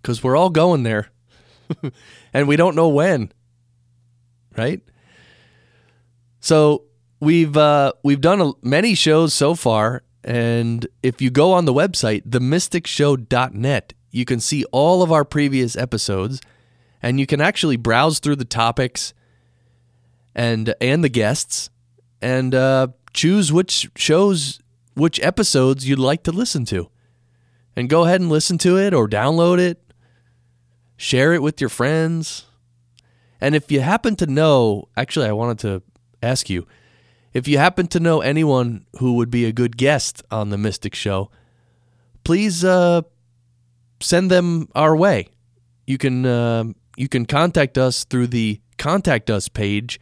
[0.03, 1.09] because we're all going there.
[2.35, 3.31] And we don't know when
[4.57, 4.81] right?
[6.39, 6.83] So
[7.19, 11.73] we've uh, we've done a, many shows so far and if you go on the
[11.73, 16.41] website themysticshow.net you can see all of our previous episodes
[17.01, 19.13] and you can actually browse through the topics
[20.33, 21.69] and and the guests
[22.21, 24.59] and uh, choose which shows
[24.93, 26.89] which episodes you'd like to listen to.
[27.75, 29.82] And go ahead and listen to it or download it
[31.03, 32.45] share it with your friends.
[33.41, 35.83] And if you happen to know, actually, I wanted to
[36.21, 36.65] ask you
[37.33, 40.95] if you happen to know anyone who would be a good guest on the Mystic
[40.95, 41.29] Show,
[42.23, 43.01] please uh,
[43.99, 45.27] send them our way.
[45.85, 46.63] You can uh,
[46.95, 49.99] you can contact us through the contact us page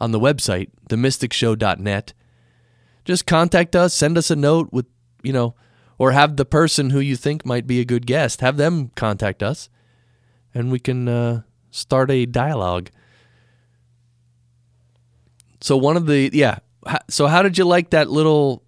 [0.00, 2.12] on the website, themysticshow.net.
[3.04, 4.86] Just contact us, send us a note with,
[5.22, 5.56] you know,
[5.98, 9.42] or have the person who you think might be a good guest, have them contact
[9.42, 9.68] us
[10.54, 12.90] and we can uh, start a dialogue.
[15.60, 16.58] So one of the yeah.
[17.08, 18.62] So how did you like that little?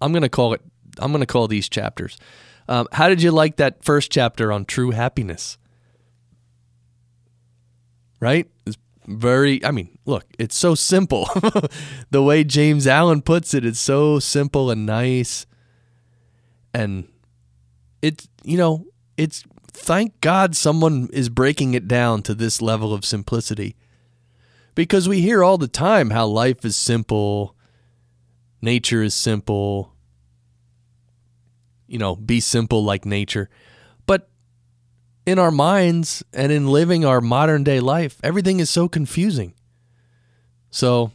[0.00, 0.60] I'm gonna call it.
[0.98, 2.18] I'm gonna call these chapters.
[2.68, 5.56] Um, how did you like that first chapter on true happiness?
[8.20, 8.46] Right?
[8.66, 9.64] It's very.
[9.64, 11.28] I mean, look, it's so simple.
[12.10, 15.46] the way James Allen puts it, it's so simple and nice,
[16.74, 17.08] and
[18.02, 18.84] it's you know
[19.16, 19.44] it's
[19.78, 23.76] thank God someone is breaking it down to this level of simplicity.
[24.74, 27.56] Because we hear all the time how life is simple,
[28.60, 29.92] nature is simple,
[31.86, 33.48] you know, be simple like nature.
[34.06, 34.28] But
[35.26, 39.54] in our minds and in living our modern day life, everything is so confusing.
[40.70, 41.12] So,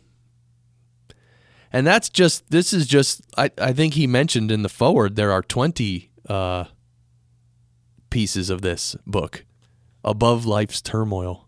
[1.71, 5.31] and that's just, this is just, I, I think he mentioned in the foreword there
[5.31, 6.65] are 20 uh,
[8.13, 9.43] pieces of this book,
[10.05, 11.47] Above Life's Turmoil.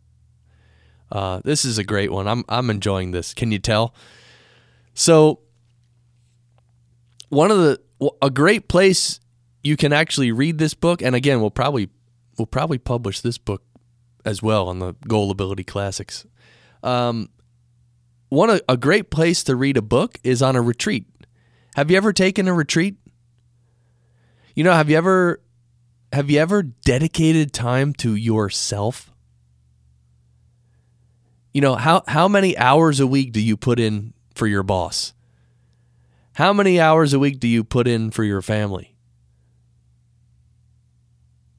[1.12, 2.28] Uh, this is a great one.
[2.28, 3.36] I'm I'm enjoying this.
[3.36, 3.94] Can you tell?
[4.96, 5.42] So
[7.30, 7.80] one of the
[8.20, 9.20] a great place
[9.62, 11.90] you can actually read this book, and again, we'll probably
[12.36, 13.62] we'll probably publish this book
[14.26, 16.26] as well on the Goal Ability Classics.
[16.82, 17.30] Um,
[18.30, 21.06] one a, a great place to read a book is on a retreat.
[21.76, 22.96] Have you ever taken a retreat?
[24.56, 25.42] You know, have you ever
[26.16, 29.12] have you ever dedicated time to yourself?
[31.54, 35.14] You know, how how many hours a week do you put in for your boss?
[36.34, 38.96] How many hours a week do you put in for your family?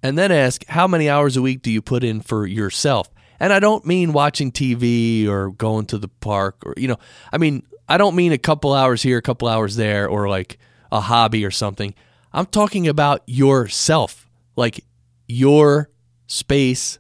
[0.03, 3.11] And then ask, how many hours a week do you put in for yourself?
[3.39, 6.99] And I don't mean watching TV or going to the park or, you know,
[7.31, 10.59] I mean, I don't mean a couple hours here, a couple hours there, or like
[10.91, 11.95] a hobby or something.
[12.33, 14.26] I'm talking about yourself,
[14.57, 14.85] like
[15.29, 15.91] your
[16.27, 16.99] space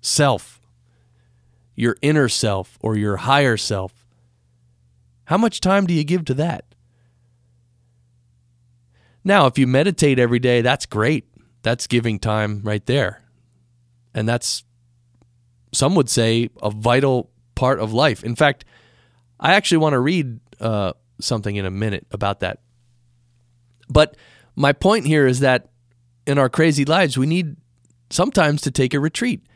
[0.00, 0.60] self,
[1.74, 4.06] your inner self or your higher self.
[5.24, 6.64] How much time do you give to that?
[9.24, 11.26] Now, if you meditate every day, that's great.
[11.62, 13.24] That's giving time right there.
[14.14, 14.62] And that's,
[15.72, 18.22] some would say, a vital part of life.
[18.22, 18.64] In fact,
[19.40, 22.60] I actually want to read uh, something in a minute about that.
[23.88, 24.16] But
[24.54, 25.70] my point here is that
[26.26, 27.56] in our crazy lives, we need
[28.10, 29.46] sometimes to take a retreat.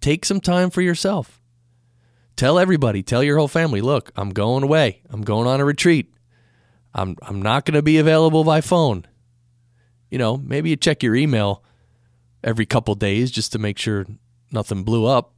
[0.00, 1.40] Take some time for yourself.
[2.36, 5.02] Tell everybody, tell your whole family, look, I'm going away.
[5.08, 6.12] I'm going on a retreat.
[6.94, 9.06] I'm I'm not going to be available by phone
[10.10, 11.62] you know, maybe you check your email
[12.44, 14.06] every couple days just to make sure
[14.50, 15.34] nothing blew up.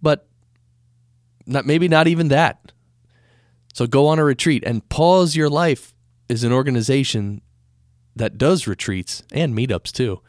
[0.00, 0.26] But
[1.46, 2.72] not maybe not even that.
[3.74, 5.94] So go on a retreat and Pause Your Life
[6.28, 7.42] is an organization
[8.16, 10.20] that does retreats and meetups too.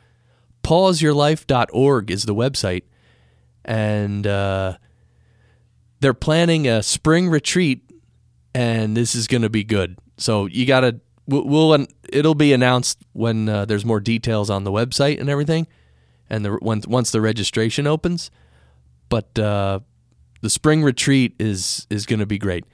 [0.64, 2.84] Pauseyourlife.org is the website.
[3.64, 4.78] And uh,
[6.00, 7.90] they're planning a spring retreat,
[8.54, 9.98] and this is going to be good.
[10.18, 14.64] So you got to we'll, we'll it'll be announced when uh, there's more details on
[14.64, 15.68] the website and everything,
[16.30, 18.32] and the when, once the registration opens.
[19.10, 19.82] But uh,
[20.42, 22.66] the spring retreat is is going to be great.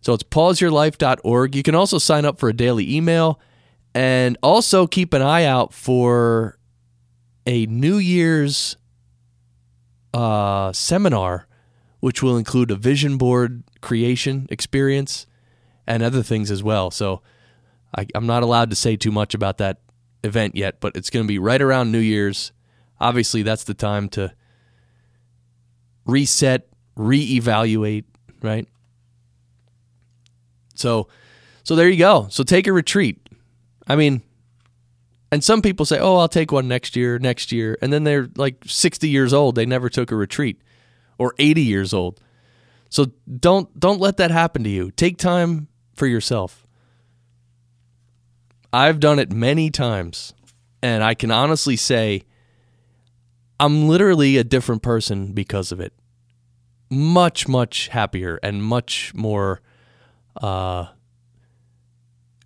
[0.00, 1.54] So it's pauseyourlife.org.
[1.54, 3.38] You can also sign up for a daily email,
[3.94, 6.58] and also keep an eye out for
[7.46, 8.76] a New Year's
[10.14, 11.46] uh, seminar,
[12.00, 15.26] which will include a vision board creation experience
[15.86, 16.90] and other things as well.
[16.90, 17.22] So
[17.96, 19.80] I, I'm not allowed to say too much about that
[20.24, 22.52] event yet, but it's going to be right around New Year's.
[23.00, 24.32] Obviously, that's the time to
[26.06, 28.04] reset, reevaluate,
[28.40, 28.68] right?
[30.74, 31.08] So,
[31.64, 32.28] so there you go.
[32.30, 33.21] So take a retreat.
[33.86, 34.22] I mean,
[35.30, 38.28] and some people say, "Oh, I'll take one next year, next year," and then they're
[38.36, 39.54] like 60 years old.
[39.54, 40.60] They never took a retreat,
[41.18, 42.20] or 80 years old.
[42.90, 43.06] So
[43.40, 44.90] don't don't let that happen to you.
[44.90, 46.66] Take time for yourself.
[48.72, 50.34] I've done it many times,
[50.82, 52.24] and I can honestly say
[53.62, 55.92] I'm literally a different person because of it.
[56.90, 59.60] Much, much happier and much more
[60.40, 60.86] uh,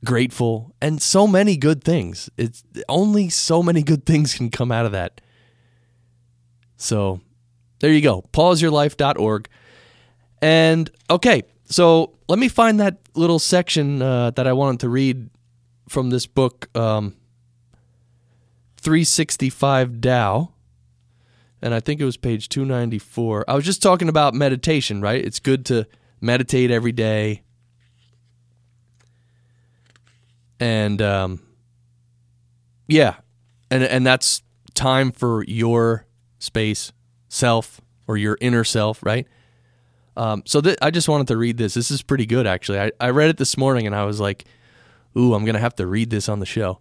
[0.07, 2.31] grateful, and so many good things.
[2.39, 5.21] It's only so many good things can come out of that.
[6.79, 7.21] So
[7.81, 8.25] there you go.
[8.33, 9.49] Pauseyourlife.org.
[10.41, 15.31] And okay, so let me find that little section uh, that I wanted to read
[15.89, 17.15] from this book, um,
[18.79, 20.53] 365 Tao.
[21.63, 23.47] And I think it was page 294.
[23.49, 25.25] I was just talking about meditation, right?
[25.25, 25.87] It's good to
[26.21, 27.43] meditate every day.
[30.59, 31.43] And um,
[32.89, 33.17] yeah,
[33.71, 34.43] and and that's
[34.75, 36.07] time for your
[36.39, 36.93] space,
[37.29, 39.27] self, or your inner self, right?
[40.17, 41.75] Um, so th- I just wanted to read this.
[41.75, 42.81] This is pretty good, actually.
[42.81, 44.47] I, I read it this morning and I was like,
[45.17, 46.79] Ooh, I'm going to have to read this on the show.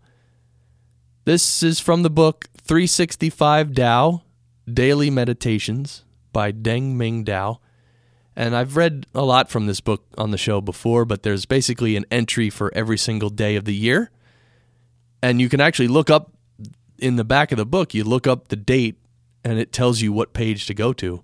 [1.24, 4.24] This is from the book 365 Tao
[4.72, 6.04] Daily Meditations
[6.34, 7.60] by Deng Ming Dao.
[8.36, 11.96] And I've read a lot from this book on the show before, but there's basically
[11.96, 14.12] an entry for every single day of the year.
[15.22, 16.32] And you can actually look up
[17.00, 18.98] in the back of the book, you look up the date
[19.44, 21.24] and it tells you what page to go to.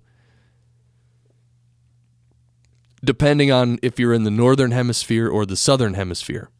[3.04, 6.50] Depending on if you're in the northern hemisphere or the southern hemisphere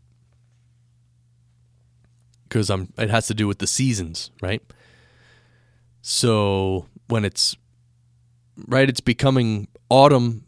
[2.53, 4.63] because I'm it has to do with the seasons, right?
[6.03, 7.57] So when it's
[8.69, 10.47] right, it's becoming autumn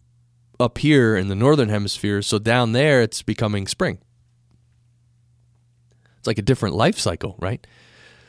[0.59, 3.99] up here in the northern hemisphere, so down there it's becoming spring.
[6.16, 7.64] It's like a different life cycle, right?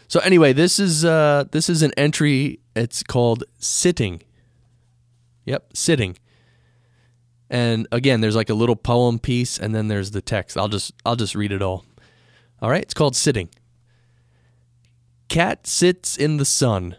[0.09, 2.59] So anyway, this is uh, this is an entry.
[2.75, 4.21] It's called sitting.
[5.45, 6.17] Yep, sitting.
[7.49, 10.57] And again, there's like a little poem piece, and then there's the text.
[10.57, 11.85] I'll just I'll just read it all.
[12.61, 13.49] All right, it's called sitting.
[15.29, 16.97] Cat sits in the sun.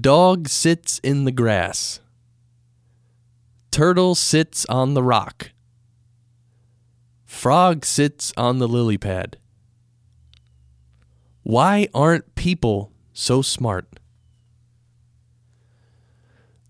[0.00, 2.00] Dog sits in the grass.
[3.76, 5.50] Turtle sits on the rock.
[7.26, 9.36] Frog sits on the lily pad.
[11.42, 14.00] Why aren't people so smart?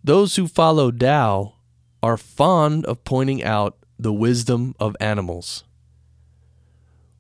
[0.03, 1.55] Those who follow Tao
[2.03, 5.63] are fond of pointing out the wisdom of animals.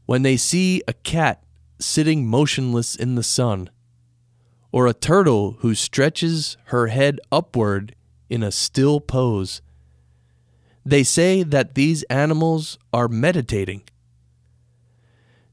[0.05, 1.45] When they see a cat
[1.79, 3.71] sitting motionless in the sun,
[4.73, 7.95] or a turtle who stretches her head upward
[8.29, 9.63] in a still pose,
[10.87, 13.83] they say that these animals are meditating.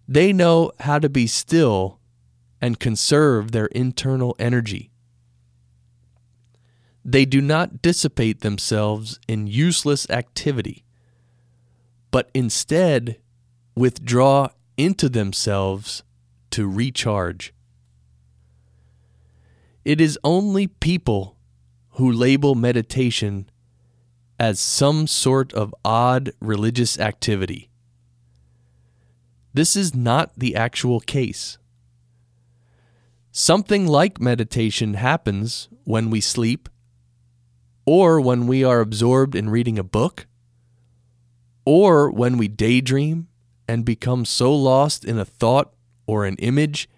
[0.08, 2.00] They know how to be still
[2.62, 4.92] and conserve their internal energy.
[7.04, 10.86] They do not dissipate themselves in useless activity,
[12.12, 13.18] but instead
[13.76, 16.04] withdraw into themselves
[16.52, 17.56] to recharge.
[19.84, 21.38] It is only people
[21.94, 23.50] who label meditation
[24.40, 27.70] as some sort of odd religious activity.
[29.54, 31.58] This is not the actual case.
[33.32, 36.70] Something like meditation happens when we sleep,
[37.86, 40.28] or when we are absorbed in reading a book,
[41.66, 43.28] or when we daydream
[43.68, 45.74] and become so lost in a thought
[46.06, 46.90] or an image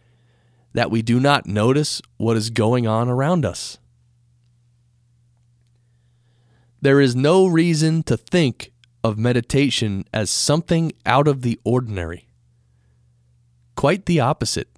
[0.73, 3.77] that we do not notice what is going on around us.
[6.85, 8.71] There is no reason to think
[9.03, 12.27] of meditation as something out of the ordinary.
[13.75, 14.69] Quite the opposite.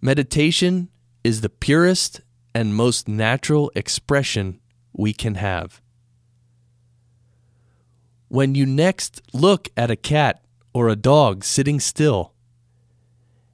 [0.00, 0.88] Meditation
[1.22, 2.22] is the purest
[2.56, 4.58] and most natural expression
[4.92, 5.80] we can have.
[8.26, 10.42] When you next look at a cat
[10.74, 12.32] or a dog sitting still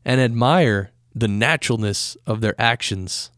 [0.06, 3.30] and admire the naturalness of their actions,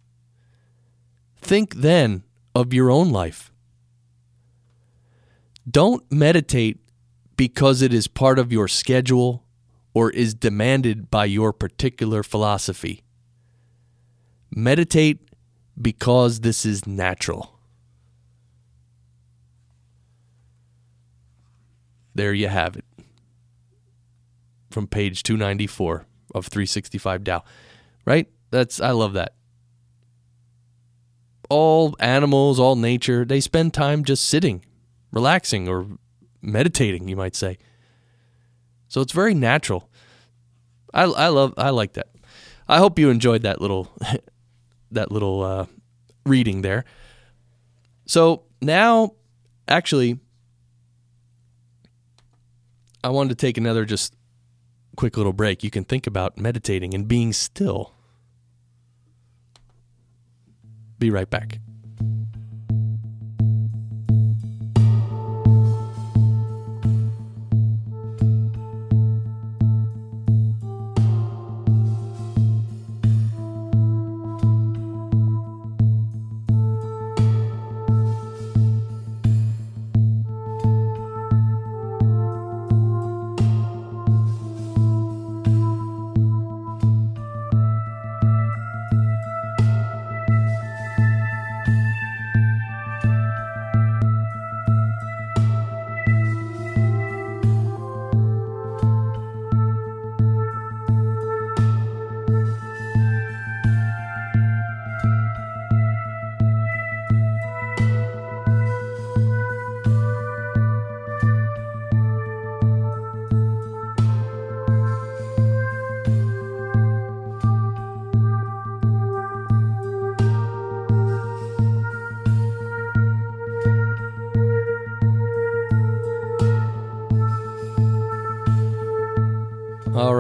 [1.41, 2.23] think then
[2.55, 3.51] of your own life.
[5.69, 6.79] Don't meditate
[7.37, 9.45] because it is part of your schedule
[9.95, 13.03] or is demanded by your particular philosophy.
[14.51, 15.21] Meditate
[15.81, 17.59] because this is natural.
[22.15, 22.85] There you have it.
[24.71, 27.45] From page 294 of 365 Tao.
[28.05, 28.29] Right?
[28.51, 29.35] That's I love that.
[31.49, 34.65] All animals, all nature, they spend time just sitting,
[35.17, 35.87] relaxing or
[36.43, 37.57] meditating, you might say.
[38.89, 39.89] So it's very natural.
[40.93, 42.09] I I love I like that.
[42.69, 43.91] I hope you enjoyed that little
[44.91, 45.67] that little uh,
[46.27, 46.85] reading there.
[48.05, 49.15] So now,
[49.67, 50.21] actually,
[53.03, 54.15] I wanted to take another just
[54.97, 55.65] quick little break.
[55.65, 57.95] You can think about meditating and being still.
[60.99, 61.59] Be right back.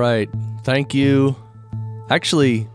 [0.06, 0.28] Right.
[0.62, 1.36] Thank you.
[2.10, 2.68] Actually,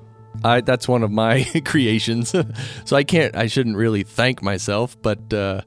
[0.44, 2.30] I that's one of my creations.
[2.86, 5.62] so I can't I shouldn't really thank myself, but uh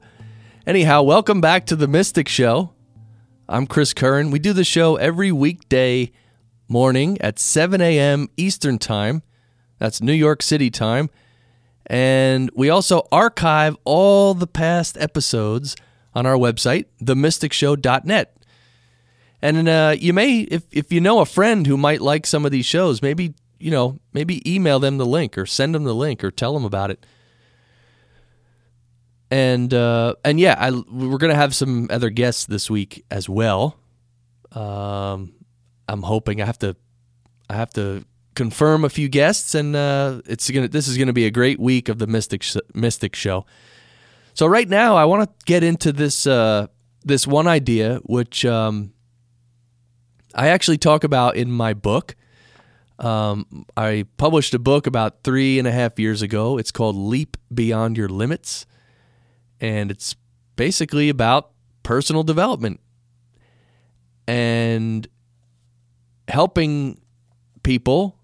[0.67, 2.73] anyhow, welcome back to the Mystic Show.
[3.47, 4.31] I'm Chris Curran.
[4.31, 6.11] We do the show every weekday
[6.67, 8.27] morning at 7 a.m.
[8.37, 9.21] Eastern Time.
[9.77, 11.09] That's New York City time.
[11.85, 15.75] And we also archive all the past episodes
[16.15, 18.35] on our website, themysticshow.net.
[19.45, 22.51] And uh, you may, if, if you know a friend who might like some of
[22.51, 26.23] these shows, maybe, you know, maybe email them the link or send them the link
[26.23, 27.05] or tell them about it.
[29.29, 33.77] And uh, and yeah, I, we're gonna have some other guests this week as well.
[34.51, 35.33] Um,
[35.87, 36.75] I'm hoping I have to
[37.47, 40.69] I have to confirm a few guests, and uh, it's gonna.
[40.69, 42.43] This is gonna be a great week of the Mystic
[42.73, 43.45] Mystic Show.
[44.33, 46.67] So right now, I want to get into this uh,
[47.03, 48.94] this one idea, which um,
[50.35, 52.15] I actually talk about in my book.
[52.99, 56.57] Um, I published a book about three and a half years ago.
[56.57, 58.65] It's called Leap Beyond Your Limits,
[59.59, 60.15] and it's
[60.55, 61.51] basically about
[61.83, 62.79] personal development
[64.27, 65.07] and
[66.27, 66.99] helping
[67.63, 68.17] people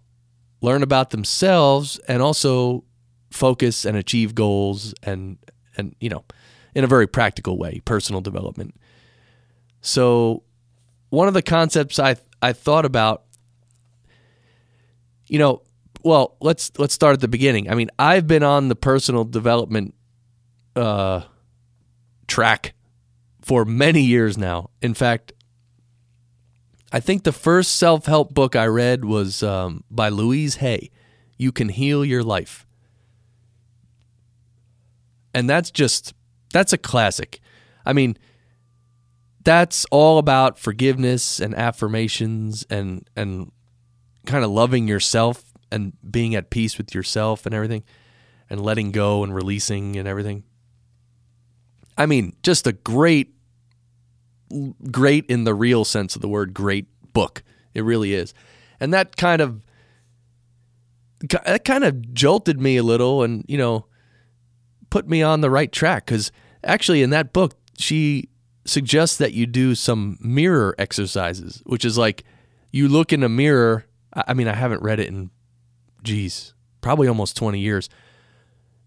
[0.62, 2.84] learn about themselves and also
[3.30, 5.38] focus and achieve goals and
[5.78, 6.24] and you know
[6.76, 8.76] in a very practical way personal development
[9.82, 10.44] so
[11.12, 13.24] one of the concepts i i thought about
[15.28, 15.62] you know
[16.04, 17.70] well let's let's start at the beginning.
[17.70, 19.94] I mean i've been on the personal development
[20.76, 21.22] uh
[22.28, 22.74] track
[23.42, 24.72] for many years now.
[24.82, 25.34] In fact
[26.92, 30.90] i think the first self-help book i read was um, by louise hay
[31.42, 32.68] you can heal your life.
[35.34, 36.14] And that's just
[36.54, 37.40] that's a classic.
[37.84, 38.16] I mean,
[39.44, 43.52] that's all about forgiveness and affirmations and and
[44.26, 47.84] kind of loving yourself and being at peace with yourself and everything
[48.50, 50.44] and letting go and releasing and everything.
[51.98, 53.34] I mean, just a great
[54.92, 57.44] great in the real sense of the word great book.
[57.74, 58.34] It really is.
[58.80, 59.62] And that kind of
[61.44, 63.86] that kind of jolted me a little and, you know,
[64.90, 66.32] put me on the right track because
[66.64, 68.31] actually in that book she
[68.66, 72.24] suggests that you do some mirror exercises, which is like
[72.72, 73.86] you look in a mirror.
[74.14, 75.32] I mean, I haven't read it in,
[76.04, 77.90] geez, probably almost 20 years.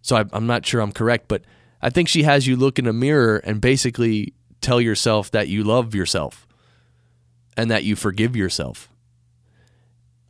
[0.02, 1.42] So I, I'm not sure I'm correct, but
[1.80, 5.64] I think she has you look in a mirror and basically tell yourself that you
[5.64, 6.46] love yourself
[7.56, 8.88] and that you forgive yourself.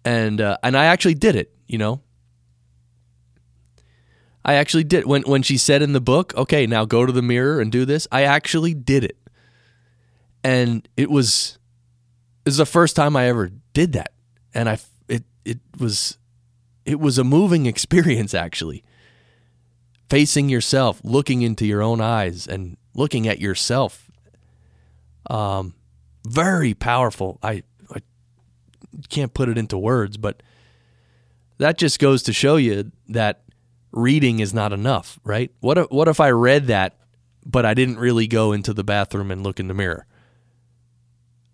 [0.05, 2.03] And uh, and I actually did it, you know.
[4.45, 7.22] I actually did when when she said in the book, "Okay, now go to the
[7.22, 9.16] mirror and do this." I actually did it.
[10.45, 11.59] And it was
[12.45, 14.12] it was the first time I ever did that.
[14.53, 14.78] And I
[15.09, 16.18] it it was
[16.84, 18.84] it was a moving experience actually.
[20.11, 24.11] Facing yourself, looking into your own eyes and looking at yourself.
[25.30, 25.74] Um
[26.26, 27.38] very powerful.
[27.42, 28.01] I I
[29.09, 30.42] can't put it into words, but
[31.59, 33.45] that just goes to show you that
[33.92, 35.51] reading is not enough, right?
[35.61, 36.99] What if, what if I read that,
[37.47, 40.07] but I didn't really go into the bathroom and look in the mirror?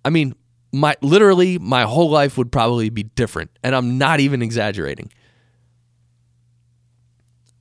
[0.05, 0.35] I mean,
[0.73, 5.13] my literally my whole life would probably be different, and I'm not even exaggerating.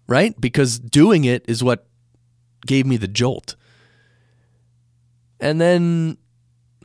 [0.08, 0.40] Right?
[0.40, 1.86] Because doing it is what
[2.66, 3.56] gave me the jolt.
[5.40, 6.18] And then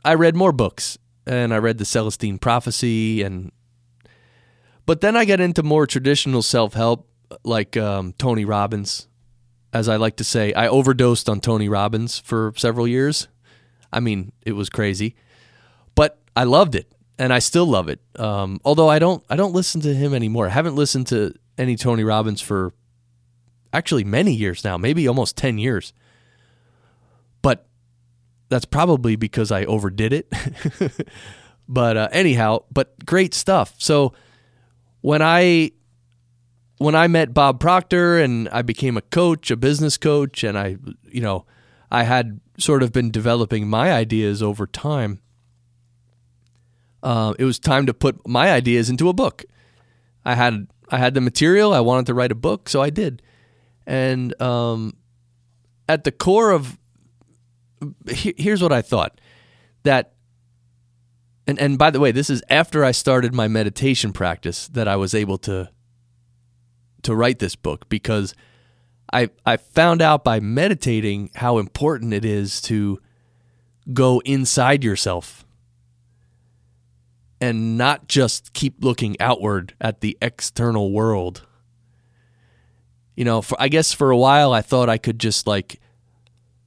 [0.03, 3.51] I read more books and I read the Celestine Prophecy and
[4.85, 7.09] but then I got into more traditional self-help
[7.43, 9.07] like um, Tony Robbins,
[9.73, 10.53] as I like to say.
[10.53, 13.27] I overdosed on Tony Robbins for several years.
[13.91, 15.15] I mean, it was crazy,
[16.35, 17.99] I loved it, and I still love it.
[18.17, 20.47] Um, although I don't, I don't listen to him anymore.
[20.47, 22.73] I haven't listened to any Tony Robbins for
[23.71, 25.93] actually many years now, maybe almost ten years.
[27.41, 27.67] But
[28.49, 30.33] that's probably because I overdid it.
[31.67, 33.75] but uh, anyhow, but great stuff.
[33.77, 34.13] So
[35.01, 35.71] when I
[36.77, 40.77] when I met Bob Proctor and I became a coach, a business coach, and I,
[41.03, 41.45] you know,
[41.89, 45.19] I had sort of been developing my ideas over time.
[47.05, 49.45] Uh, it was time to put my ideas into a book.
[50.25, 51.71] I had I had the material.
[51.71, 53.21] I wanted to write a book, so I did.
[53.85, 54.97] And um,
[55.87, 56.79] at the core of
[58.07, 59.21] here's what I thought
[59.83, 60.13] that
[61.45, 64.95] and and by the way, this is after I started my meditation practice that I
[64.95, 65.69] was able to
[67.03, 68.33] to write this book because
[69.13, 72.99] I I found out by meditating how important it is to
[73.93, 75.44] go inside yourself
[77.45, 81.45] and not just keep looking outward at the external world.
[83.15, 85.79] You know, for, I guess for a while I thought I could just like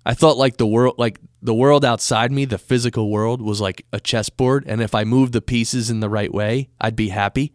[0.06, 3.86] I thought like the world like the world outside me, the physical world was like
[3.92, 7.52] a chessboard and if I moved the pieces in the right way, I'd be happy.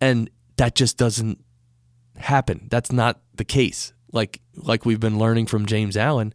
[0.00, 1.44] And that just doesn't
[2.16, 2.66] happen.
[2.72, 3.92] That's not the case.
[4.10, 6.34] Like like we've been learning from James Allen,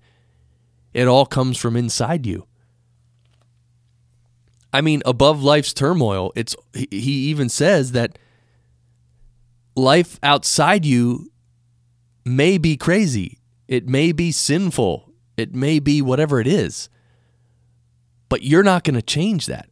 [0.93, 2.47] it all comes from inside you.
[4.73, 8.17] I mean, above life's turmoil, it's he even says that
[9.75, 11.31] life outside you
[12.25, 13.39] may be crazy.
[13.67, 15.11] It may be sinful.
[15.37, 16.89] It may be whatever it is.
[18.29, 19.69] But you're not going to change that.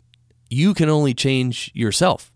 [0.49, 2.31] You can only change yourself.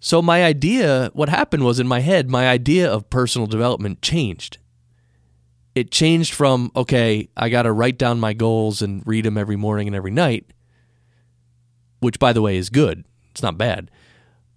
[0.00, 4.58] So my idea, what happened was in my head, my idea of personal development changed.
[5.80, 9.56] It changed from, okay, I got to write down my goals and read them every
[9.56, 10.44] morning and every night,
[12.00, 13.04] which by the way is good.
[13.30, 13.90] It's not bad.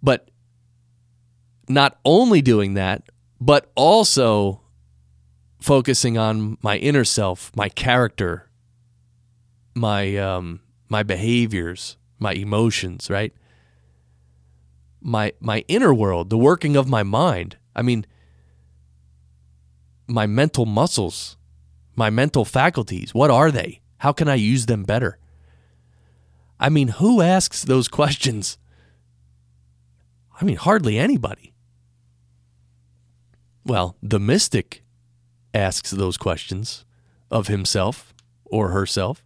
[0.01, 0.29] But
[1.69, 3.03] not only doing that,
[3.39, 4.59] but also
[5.61, 8.49] focusing on my inner self, my character,
[9.73, 10.59] my um,
[10.89, 13.31] my behaviors, my emotions, right?
[15.01, 17.55] my my inner world, the working of my mind.
[17.73, 18.05] I mean,
[20.07, 21.37] my mental muscles,
[21.95, 23.81] my mental faculties, what are they?
[23.97, 25.17] How can I use them better?
[26.59, 28.57] I mean, who asks those questions?
[30.39, 31.53] I mean, hardly anybody.
[33.65, 34.83] Well, the mystic
[35.53, 36.85] asks those questions
[37.31, 38.13] of himself
[38.45, 39.23] or herself.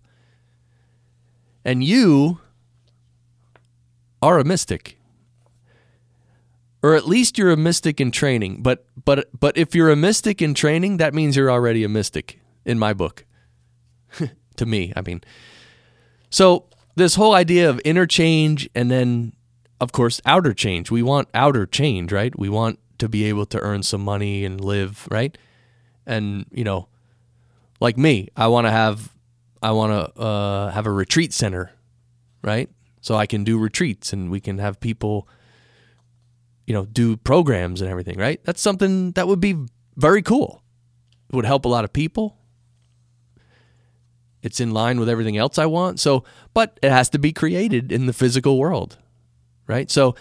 [1.65, 2.39] And you
[4.21, 4.96] are a mystic
[6.83, 8.61] or at least you're a mystic in training.
[8.61, 12.39] But but but if you're a mystic in training, that means you're already a mystic
[12.65, 13.25] in my book.
[14.57, 15.21] to me, I mean.
[16.29, 16.65] So
[16.95, 19.33] this whole idea of inner change and then
[19.79, 20.91] of course outer change.
[20.91, 22.37] We want outer change, right?
[22.37, 25.37] We want to be able to earn some money and live, right?
[26.05, 26.87] And you know,
[27.79, 29.13] like me, I want to have
[29.61, 31.71] I want to uh, have a retreat center,
[32.43, 32.69] right?
[33.01, 35.27] So I can do retreats and we can have people
[36.67, 38.43] you know, do programs and everything, right?
[38.43, 39.55] That's something that would be
[39.95, 40.61] very cool.
[41.29, 42.37] It would help a lot of people.
[44.43, 45.99] It's in line with everything else I want.
[45.99, 48.97] So, but it has to be created in the physical world,
[49.65, 49.89] right?
[49.89, 50.15] So,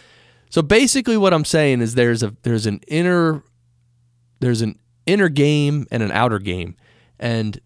[0.49, 3.43] so basically what I'm saying is there's a there's an inner
[4.41, 6.77] there's an inner game and an outer game.
[7.19, 7.61] And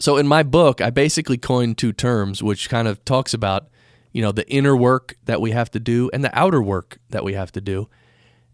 [0.00, 3.68] so in my book, I basically coined two terms which kind of talks about
[4.12, 7.24] you know, the inner work that we have to do and the outer work that
[7.24, 7.88] we have to do.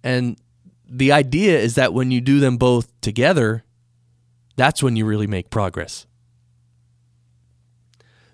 [0.02, 0.36] And
[0.86, 3.64] the idea is that when you do them both together,
[4.56, 6.06] that's when you really make progress.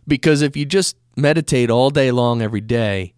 [0.06, 3.14] Because if you just meditate all day long every day,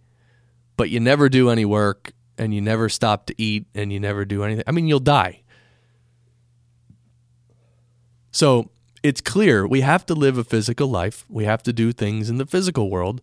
[0.76, 4.24] but you never do any work and you never stop to eat and you never
[4.24, 5.42] do anything, I mean, you'll die.
[8.30, 8.70] So
[9.02, 11.24] it's clear we have to live a physical life.
[11.28, 13.20] We have to do things in the physical world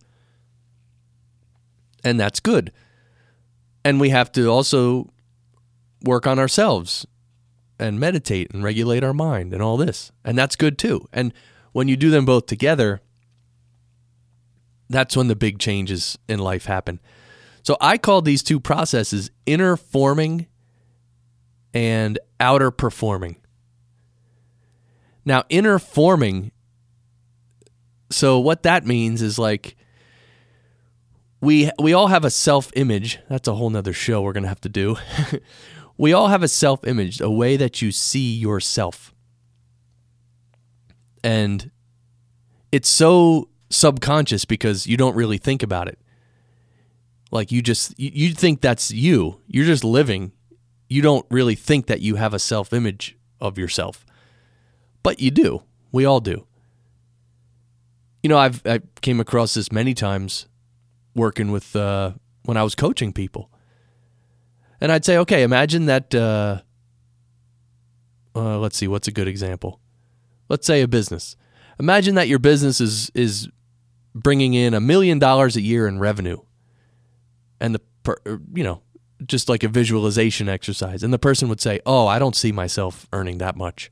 [2.04, 2.72] and that's good.
[3.84, 5.10] And we have to also
[6.04, 7.06] work on ourselves
[7.78, 10.12] and meditate and regulate our mind and all this.
[10.24, 11.08] And that's good too.
[11.12, 11.32] And
[11.72, 13.00] when you do them both together,
[14.88, 17.00] that's when the big changes in life happen.
[17.62, 20.46] So I call these two processes inner forming
[21.72, 23.36] and outer performing.
[25.24, 26.50] Now, inner forming,
[28.10, 29.76] so what that means is like
[31.40, 33.18] we we all have a self image.
[33.28, 34.96] That's a whole nother show we're gonna have to do.
[35.96, 39.14] we all have a self image, a way that you see yourself.
[41.22, 41.70] And
[42.72, 45.98] it's so subconscious because you don't really think about it.
[47.30, 49.40] Like you just you, you think that's you.
[49.46, 50.32] You're just living.
[50.88, 54.04] You don't really think that you have a self image of yourself.
[55.02, 55.62] But you do.
[55.92, 56.46] We all do.
[58.22, 60.46] You know, I've I came across this many times
[61.14, 62.12] working with uh,
[62.44, 63.50] when I was coaching people.
[64.80, 66.14] And I'd say, okay, imagine that.
[66.14, 66.60] Uh,
[68.34, 69.80] uh, let's see, what's a good example?
[70.48, 71.36] Let's say a business.
[71.78, 73.48] Imagine that your business is is
[74.14, 76.38] bringing in a million dollars a year in revenue,
[77.60, 78.82] and the per, uh, you know
[79.26, 83.06] just like a visualization exercise, and the person would say, "Oh, I don't see myself
[83.12, 83.90] earning that much."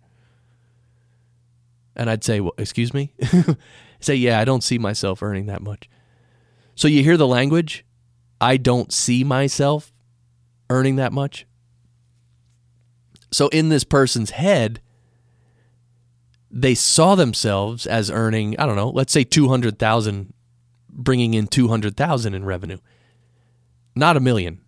[1.95, 3.13] And I'd say, well, "Excuse me."
[4.01, 5.89] say, "Yeah, I don't see myself earning that much."
[6.79, 7.85] So you hear the language?
[8.41, 9.93] I don't see myself
[10.71, 11.45] earning that much.
[13.33, 14.81] So in this person's head,
[16.53, 20.33] they saw themselves as earning, I don't know, let's say 200,000
[20.89, 22.79] bringing in 200,000 in revenue.
[23.97, 24.61] Not a million.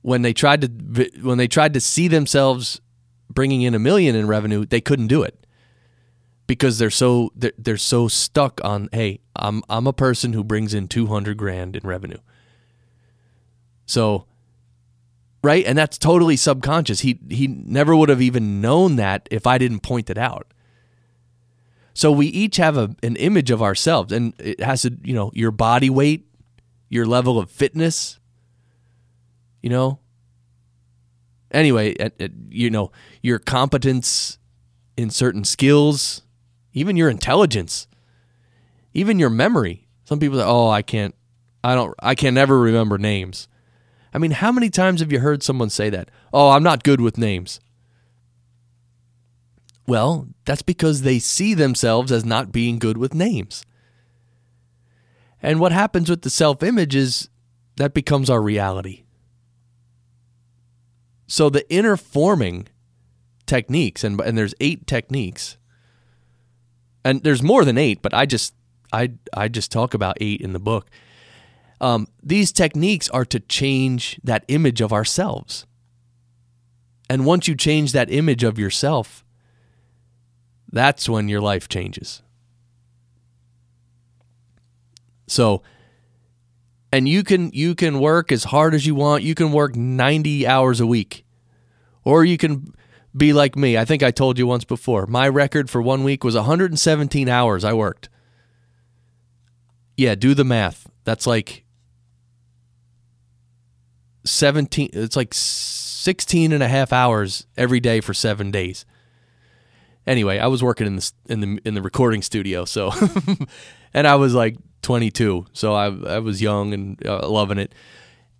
[0.00, 2.80] When they tried to when they tried to see themselves
[3.28, 5.45] bringing in a million in revenue, they couldn't do it
[6.46, 10.74] because they're so they're, they're so stuck on hey I'm I'm a person who brings
[10.74, 12.18] in 200 grand in revenue.
[13.86, 14.26] So
[15.42, 17.00] right and that's totally subconscious.
[17.00, 20.52] He he never would have even known that if I didn't point it out.
[21.96, 25.30] So we each have a, an image of ourselves and it has to, you know,
[25.34, 26.26] your body weight,
[26.90, 28.18] your level of fitness,
[29.62, 29.98] you know.
[31.50, 31.96] Anyway,
[32.50, 32.92] you know,
[33.22, 34.36] your competence
[34.98, 36.20] in certain skills,
[36.76, 37.88] even your intelligence,
[38.92, 39.88] even your memory.
[40.04, 41.14] Some people say, "Oh, I can't,
[41.64, 43.48] I don't I can never remember names.
[44.12, 46.10] I mean, how many times have you heard someone say that?
[46.32, 47.60] Oh, I'm not good with names.
[49.86, 53.64] Well, that's because they see themselves as not being good with names.
[55.42, 57.30] And what happens with the self image is
[57.76, 59.04] that becomes our reality.
[61.26, 62.68] So the inner forming
[63.46, 65.56] techniques, and, and there's eight techniques,
[67.06, 68.52] and there's more than eight, but I just
[68.92, 70.90] I I just talk about eight in the book.
[71.80, 75.66] Um, these techniques are to change that image of ourselves.
[77.08, 79.24] And once you change that image of yourself,
[80.72, 82.22] that's when your life changes.
[85.28, 85.62] So,
[86.90, 89.22] and you can you can work as hard as you want.
[89.22, 91.24] You can work 90 hours a week.
[92.04, 92.74] Or you can
[93.16, 93.78] be like me.
[93.78, 95.06] I think I told you once before.
[95.06, 98.08] My record for one week was 117 hours I worked.
[99.96, 100.88] Yeah, do the math.
[101.04, 101.64] That's like
[104.24, 108.84] 17 it's like 16 and a half hours every day for 7 days.
[110.06, 112.92] Anyway, I was working in the in the in the recording studio, so
[113.94, 117.74] and I was like 22, so I I was young and uh, loving it.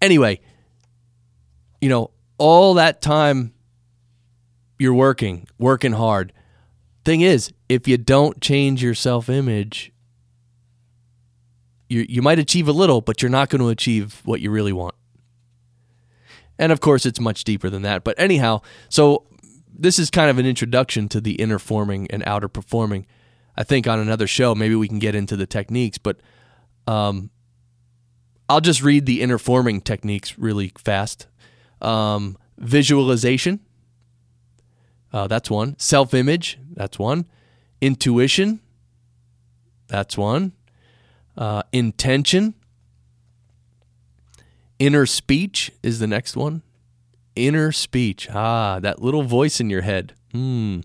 [0.01, 0.41] Anyway,
[1.81, 3.53] you know, all that time
[4.79, 6.33] you're working, working hard.
[7.05, 9.93] Thing is, if you don't change your self-image,
[11.89, 14.73] you you might achieve a little, but you're not going to achieve what you really
[14.73, 14.95] want.
[16.59, 18.03] And of course, it's much deeper than that.
[18.03, 19.27] But anyhow, so
[19.73, 23.07] this is kind of an introduction to the inner forming and outer performing.
[23.57, 26.19] I think on another show, maybe we can get into the techniques, but
[26.87, 27.31] um,
[28.49, 31.27] I'll just read the inner forming techniques really fast.
[31.81, 33.61] Um, visualization,
[35.13, 35.77] uh, that's one.
[35.79, 37.27] Self image, that's one.
[37.81, 38.61] Intuition,
[39.89, 40.53] that's one.
[41.37, 42.55] Uh, intention,
[44.79, 46.63] Inner speech is the next one.
[47.35, 48.29] Inner speech.
[48.31, 50.15] Ah, that little voice in your head.
[50.33, 50.81] Hmm.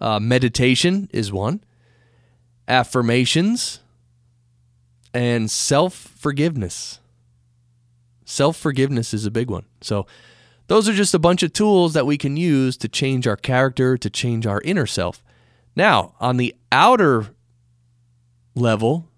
[0.00, 1.62] Uh, meditation is one.
[2.66, 3.80] Affirmations
[5.12, 7.00] and self forgiveness.
[8.24, 9.64] Self forgiveness is a big one.
[9.80, 10.06] So,
[10.68, 13.98] those are just a bunch of tools that we can use to change our character,
[13.98, 15.24] to change our inner self.
[15.74, 17.34] Now, on the outer
[18.54, 19.10] level,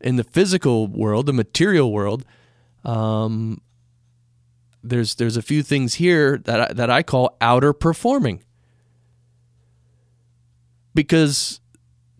[0.00, 2.24] in the physical world, the material world,
[2.84, 3.60] um,
[4.82, 8.44] there's there's a few things here that I, that I call outer performing
[10.94, 11.60] because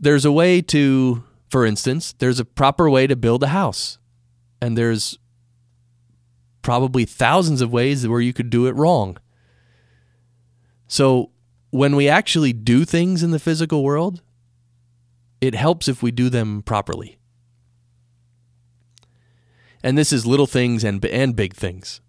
[0.01, 3.99] there's a way to for instance there's a proper way to build a house
[4.63, 5.19] and there's
[6.65, 9.17] probably thousands of ways where you could do it wrong
[10.89, 11.31] so
[11.71, 14.21] when we actually do things in the physical world
[15.41, 17.19] it helps if we do them properly
[19.85, 22.01] and this is little things and and big things.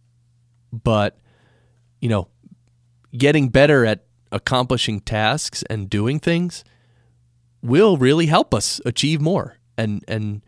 [0.71, 1.19] But
[1.99, 2.29] you know,
[3.15, 6.63] getting better at accomplishing tasks and doing things
[7.61, 9.57] will really help us achieve more.
[9.77, 10.41] And and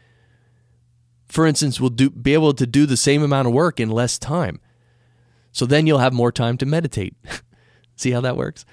[1.29, 4.17] for instance, we'll do be able to do the same amount of work in less
[4.17, 4.59] time.
[5.51, 7.15] So then you'll have more time to meditate.
[7.95, 8.65] See how that works?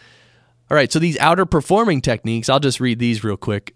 [0.71, 3.75] All right, so these outer performing techniques, I'll just read these real quick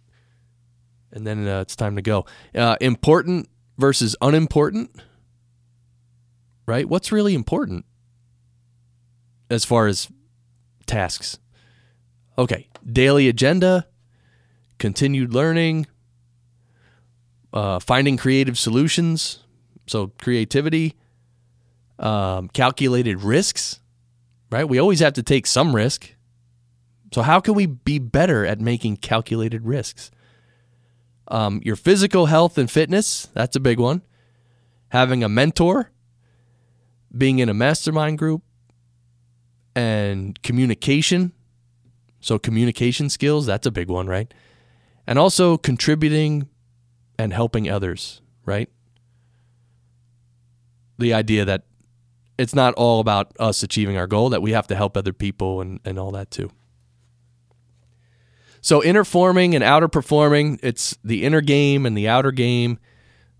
[1.12, 2.26] and then uh, it's time to go.
[2.54, 4.90] Uh, important versus unimportant,
[6.66, 6.88] right?
[6.88, 7.84] What's really important
[9.50, 10.08] as far as
[10.86, 11.38] tasks?
[12.36, 13.86] Okay, daily agenda,
[14.78, 15.86] continued learning,
[17.52, 19.44] uh, finding creative solutions,
[19.86, 20.94] so creativity,
[21.98, 23.80] um, calculated risks,
[24.50, 24.68] right?
[24.68, 26.14] We always have to take some risk.
[27.12, 30.10] So, how can we be better at making calculated risks?
[31.28, 34.02] Um, your physical health and fitness, that's a big one.
[34.90, 35.90] Having a mentor,
[37.16, 38.42] being in a mastermind group,
[39.74, 41.32] and communication.
[42.20, 44.32] So, communication skills, that's a big one, right?
[45.06, 46.48] And also contributing
[47.18, 48.68] and helping others, right?
[50.98, 51.64] The idea that
[52.38, 55.60] it's not all about us achieving our goal, that we have to help other people
[55.60, 56.50] and, and all that too.
[58.60, 62.78] So inner forming and outer performing, it's the inner game and the outer game.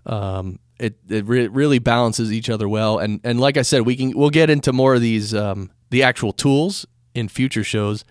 [0.07, 3.97] Um, it it re- really balances each other well, and and like I said, we
[3.97, 8.05] can we'll get into more of these um, the actual tools in future shows.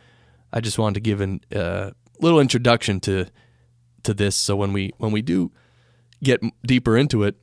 [0.51, 3.27] I just wanted to give a uh, little introduction to
[4.03, 5.51] to this, so when we when we do
[6.23, 7.35] get deeper into it,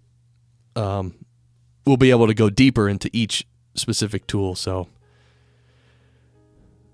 [0.77, 1.15] um,
[1.87, 4.55] we'll be able to go deeper into each specific tool.
[4.55, 4.89] So,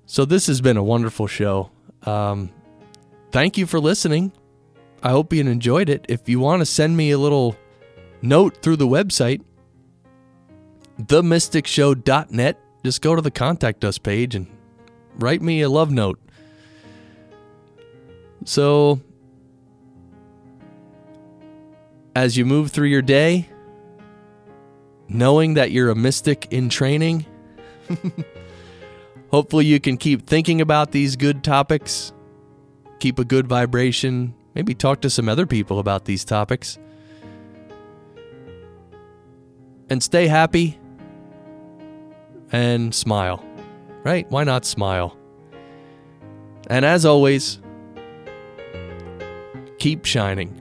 [0.07, 1.71] so this has been a wonderful show.
[2.05, 2.51] Um,
[3.31, 4.33] thank you for listening.
[5.03, 6.05] I hope you enjoyed it.
[6.09, 7.57] If you want to send me a little
[8.23, 9.43] note through the website,
[11.01, 12.59] themysticshow.net.
[12.85, 14.47] Just go to the contact us page and
[15.17, 16.19] write me a love note.
[18.45, 19.01] So,
[22.15, 23.49] as you move through your day,
[25.09, 27.27] knowing that you're a mystic in training,
[29.31, 32.13] hopefully you can keep thinking about these good topics,
[32.99, 36.79] keep a good vibration, maybe talk to some other people about these topics,
[39.89, 40.79] and stay happy
[42.53, 43.45] and smile.
[44.03, 44.31] Right?
[44.31, 45.17] Why not smile?
[46.69, 47.59] And as always,
[49.79, 50.60] keep shining.